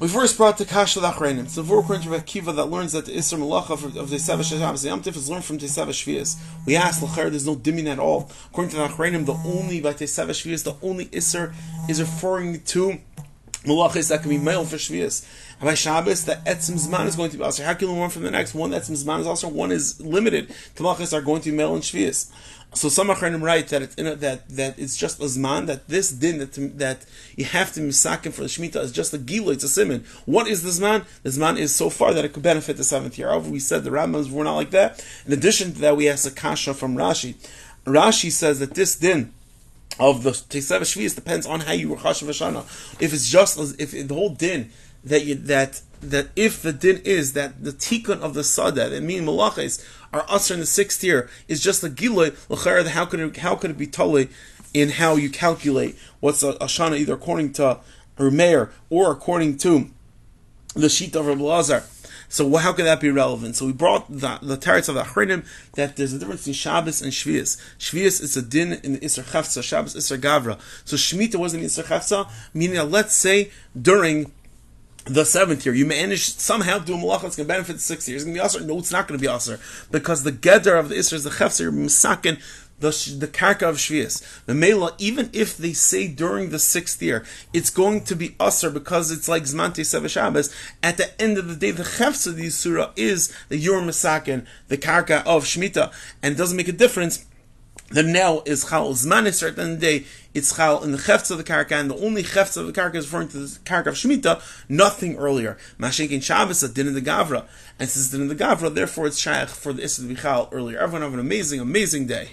We 0.00 0.06
first 0.06 0.36
brought 0.36 0.58
the 0.58 0.64
Kasha 0.64 1.00
Lachrenim. 1.00 1.48
So 1.48 1.64
four 1.64 1.80
according 1.80 2.08
to 2.08 2.20
Kiva 2.20 2.52
that 2.52 2.66
learns 2.66 2.92
that 2.92 3.06
the 3.06 3.16
Isra 3.16 3.36
Malacha 3.36 3.96
of 3.98 4.10
the 4.10 4.16
Seva 4.16 4.44
Shabbos 4.44 4.84
Yamtif 4.84 5.16
is 5.16 5.28
learned 5.28 5.44
from 5.44 5.58
Teseva 5.58 5.88
Shvias. 5.88 6.36
We 6.66 6.76
asked 6.76 7.02
Lacher, 7.02 7.30
there's 7.30 7.48
no 7.48 7.56
dimin 7.56 7.88
at 7.88 7.98
all. 7.98 8.30
According 8.46 8.70
to 8.70 8.76
the 8.76 8.86
Lachrenim, 8.86 9.26
the 9.26 9.32
only 9.32 9.80
by 9.80 9.94
Teseva 9.94 10.30
Shvias, 10.30 10.62
the 10.62 10.76
only 10.86 11.06
Isra 11.06 11.52
is 11.88 12.00
referring 12.00 12.60
to 12.60 12.98
Malachis 13.64 14.08
that 14.08 14.20
can 14.20 14.30
be 14.30 14.38
male 14.38 14.64
for 14.64 14.76
Shvias. 14.76 15.26
And 15.60 15.66
by 15.66 15.74
Shabbos, 15.74 16.24
the 16.24 16.34
Etzim 16.46 16.74
Zman 16.74 17.06
is 17.06 17.16
going 17.16 17.30
to 17.30 17.36
be 17.36 17.42
also. 17.42 17.64
How 17.64 17.74
can 17.74 17.88
you 17.88 17.94
learn 17.94 18.10
from 18.10 18.22
the 18.22 18.30
next 18.30 18.54
one? 18.54 18.70
Etzim 18.70 18.96
Zman 19.02 19.20
is 19.20 19.26
also 19.26 19.48
one 19.48 19.72
is 19.72 20.00
limited. 20.00 20.48
Malachis 20.76 21.12
are 21.12 21.22
going 21.22 21.42
to 21.42 21.50
be 21.50 21.56
male 21.56 21.74
and 21.74 21.82
Shvias. 21.82 22.30
So 22.74 22.88
some 22.88 23.08
Achronim 23.08 23.42
write 23.42 23.68
that 23.68 23.82
it's 23.82 23.98
a, 23.98 24.14
that 24.16 24.48
that 24.50 24.78
it's 24.78 24.96
just 24.96 25.20
a 25.20 25.24
zman 25.24 25.66
that 25.66 25.88
this 25.88 26.10
din 26.10 26.38
that 26.38 26.52
that 26.78 27.06
you 27.34 27.46
have 27.46 27.72
to 27.72 27.80
misakim 27.80 28.32
for 28.32 28.42
the 28.42 28.48
shmita 28.48 28.76
is 28.76 28.92
just 28.92 29.14
a 29.14 29.18
gila, 29.18 29.54
it's 29.54 29.64
a 29.64 29.68
simon. 29.68 30.04
What 30.26 30.46
is 30.46 30.62
the 30.62 30.68
zman? 30.68 31.06
The 31.22 31.30
zman 31.30 31.58
is 31.58 31.74
so 31.74 31.88
far 31.88 32.12
that 32.12 32.26
it 32.26 32.34
could 32.34 32.42
benefit 32.42 32.76
the 32.76 32.84
seventh 32.84 33.18
year. 33.18 33.28
However, 33.28 33.50
we 33.50 33.58
said 33.58 33.84
the 33.84 33.90
rabbis 33.90 34.30
were 34.30 34.44
not 34.44 34.56
like 34.56 34.70
that. 34.70 35.04
In 35.26 35.32
addition 35.32 35.72
to 35.72 35.80
that, 35.80 35.96
we 35.96 36.08
ask 36.08 36.30
a 36.30 36.34
kasha 36.34 36.74
from 36.74 36.94
Rashi. 36.94 37.34
Rashi 37.86 38.30
says 38.30 38.58
that 38.58 38.74
this 38.74 38.96
din 38.96 39.32
of 39.98 40.22
the 40.22 40.30
Tesev 40.30 40.80
Shvius 40.80 41.14
depends 41.14 41.46
on 41.46 41.60
how 41.60 41.72
you 41.72 41.90
were 41.90 41.96
Chashav 41.96 42.28
Hashana. 42.28 42.62
If 43.00 43.12
it's 43.12 43.28
just 43.28 43.58
if 43.80 43.90
the 43.92 44.14
whole 44.14 44.30
din 44.30 44.70
that 45.04 45.24
you 45.24 45.34
that 45.34 45.82
that 46.00 46.28
if 46.36 46.62
the 46.62 46.72
din 46.72 47.00
is 47.04 47.32
that 47.32 47.62
the 47.62 47.72
tikkun 47.72 48.20
of 48.20 48.34
the 48.34 48.44
sada, 48.44 48.88
that 48.88 49.02
mean 49.02 49.24
malachis, 49.24 49.84
are 50.12 50.24
usher 50.28 50.54
in 50.54 50.60
the 50.60 50.66
sixth 50.66 51.02
year, 51.02 51.28
is 51.48 51.62
just 51.62 51.82
a 51.82 51.88
giloy, 51.88 52.30
how 52.88 53.04
could 53.04 53.20
it, 53.20 53.36
how 53.38 53.56
could 53.56 53.70
it 53.72 53.78
be 53.78 53.86
totally 53.86 54.28
in 54.74 54.90
how 54.90 55.16
you 55.16 55.30
calculate 55.30 55.96
what's 56.20 56.42
a, 56.42 56.56
a 56.60 56.94
either 56.94 57.14
according 57.14 57.52
to 57.54 57.80
Meir 58.18 58.70
or 58.90 59.12
according 59.12 59.56
to 59.58 59.90
the 60.74 60.88
sheet 60.88 61.14
of 61.16 61.26
Rabbi 61.26 61.40
Lazar. 61.40 61.84
So 62.28 62.54
how 62.56 62.72
could 62.72 62.84
that 62.84 63.00
be 63.00 63.10
relevant? 63.10 63.56
So 63.56 63.66
we 63.66 63.72
brought 63.72 64.08
the, 64.08 64.38
the 64.42 64.56
teretz 64.56 64.88
of 64.88 64.94
the 64.94 65.02
Achrinim 65.02 65.46
that 65.74 65.96
there's 65.96 66.12
a 66.12 66.18
difference 66.18 66.42
between 66.42 66.54
Shabbos 66.54 67.00
and 67.00 67.12
Shvius. 67.12 67.56
Shvius 67.78 68.22
is 68.22 68.36
a 68.36 68.42
din 68.42 68.74
in 68.84 68.94
the 68.94 68.98
Isser 69.00 69.24
Chafza, 69.24 69.62
Shabbos 69.62 69.94
Isser 69.94 70.18
Gavra. 70.18 70.58
So 70.84 70.96
Shemitah 70.96 71.36
wasn't 71.36 71.64
Isser 71.64 71.84
Chafza, 71.84 72.30
meaning 72.52 72.78
let's 72.90 73.14
say 73.14 73.50
during 73.80 74.32
the 75.08 75.24
seventh 75.24 75.64
year. 75.64 75.74
You 75.74 75.86
manage 75.86 76.34
somehow 76.34 76.78
do 76.78 76.94
a 76.94 76.98
malacha 76.98 77.22
that's 77.22 77.36
going 77.36 77.48
to 77.48 77.52
benefit 77.52 77.74
the 77.74 77.78
sixth 77.78 78.08
year. 78.08 78.16
It's 78.16 78.24
going 78.24 78.36
to 78.36 78.40
be 78.40 78.44
aser. 78.44 78.60
No, 78.60 78.78
it's 78.78 78.92
not 78.92 79.08
going 79.08 79.18
to 79.18 79.22
be 79.22 79.32
aser 79.32 79.58
because 79.90 80.22
the 80.22 80.32
gedder 80.32 80.78
of 80.78 80.88
the 80.88 80.96
isra 80.96 81.14
is 81.14 81.24
the 81.24 81.30
chefser 81.30 81.72
misakin 81.72 82.40
the 82.80 83.16
the 83.18 83.28
karka 83.28 83.68
of 83.68 83.76
shvius. 83.76 84.44
The 84.46 84.54
mela, 84.54 84.94
even 84.98 85.30
if 85.32 85.56
they 85.56 85.72
say 85.72 86.08
during 86.08 86.50
the 86.50 86.58
sixth 86.58 87.02
year, 87.02 87.24
it's 87.52 87.70
going 87.70 88.04
to 88.04 88.14
be 88.14 88.36
aser 88.40 88.70
because 88.70 89.10
it's 89.10 89.28
like 89.28 89.44
zmante 89.44 89.84
sev 89.84 90.04
At 90.82 90.96
the 90.96 91.20
end 91.20 91.38
of 91.38 91.48
the 91.48 91.56
day, 91.56 91.70
the 91.70 91.84
chefser 91.84 92.30
of 92.30 92.36
the 92.36 92.50
surah 92.50 92.92
is 92.96 93.34
the 93.48 93.56
yor 93.56 93.80
masakin, 93.80 94.46
the 94.68 94.78
karka 94.78 95.24
of 95.26 95.44
shmita, 95.44 95.92
and 96.22 96.34
it 96.34 96.38
doesn't 96.38 96.56
make 96.56 96.68
a 96.68 96.72
difference. 96.72 97.24
The 97.90 98.02
now 98.02 98.42
is 98.44 98.68
chal 98.68 98.92
zmanis 98.92 99.46
at 99.46 99.56
the 99.56 99.62
end 99.62 99.72
of 99.72 99.80
the 99.80 99.86
day 99.86 100.06
it's 100.34 100.54
chal 100.54 100.84
in 100.84 100.92
the 100.92 100.98
chefts 100.98 101.30
of 101.30 101.38
the 101.38 101.44
karka 101.44 101.72
and 101.72 101.90
the 101.90 101.96
only 101.96 102.22
chefts 102.22 102.58
of 102.58 102.66
the 102.66 102.72
karka 102.72 102.96
is 102.96 103.06
referring 103.06 103.28
to 103.28 103.38
the 103.38 103.58
karka 103.60 103.86
of 103.86 103.94
shmita 103.94 104.42
nothing 104.68 105.16
earlier. 105.16 105.56
Mashik 105.78 106.10
in 106.10 106.20
Shabbos 106.20 106.62
a 106.62 106.68
din 106.68 106.86
in 106.86 106.92
the 106.92 107.00
gavra 107.00 107.46
and 107.78 107.88
since 107.88 108.10
din 108.10 108.20
in 108.20 108.28
the 108.28 108.34
gavra 108.34 108.74
therefore 108.74 109.06
it's 109.06 109.18
shaykh 109.18 109.48
for 109.48 109.72
the 109.72 109.82
issa 109.82 110.02
to 110.02 110.08
be 110.08 110.20
earlier. 110.22 110.78
Everyone 110.78 111.00
have 111.00 111.14
an 111.14 111.18
amazing 111.18 111.60
amazing 111.60 112.06
day 112.06 112.32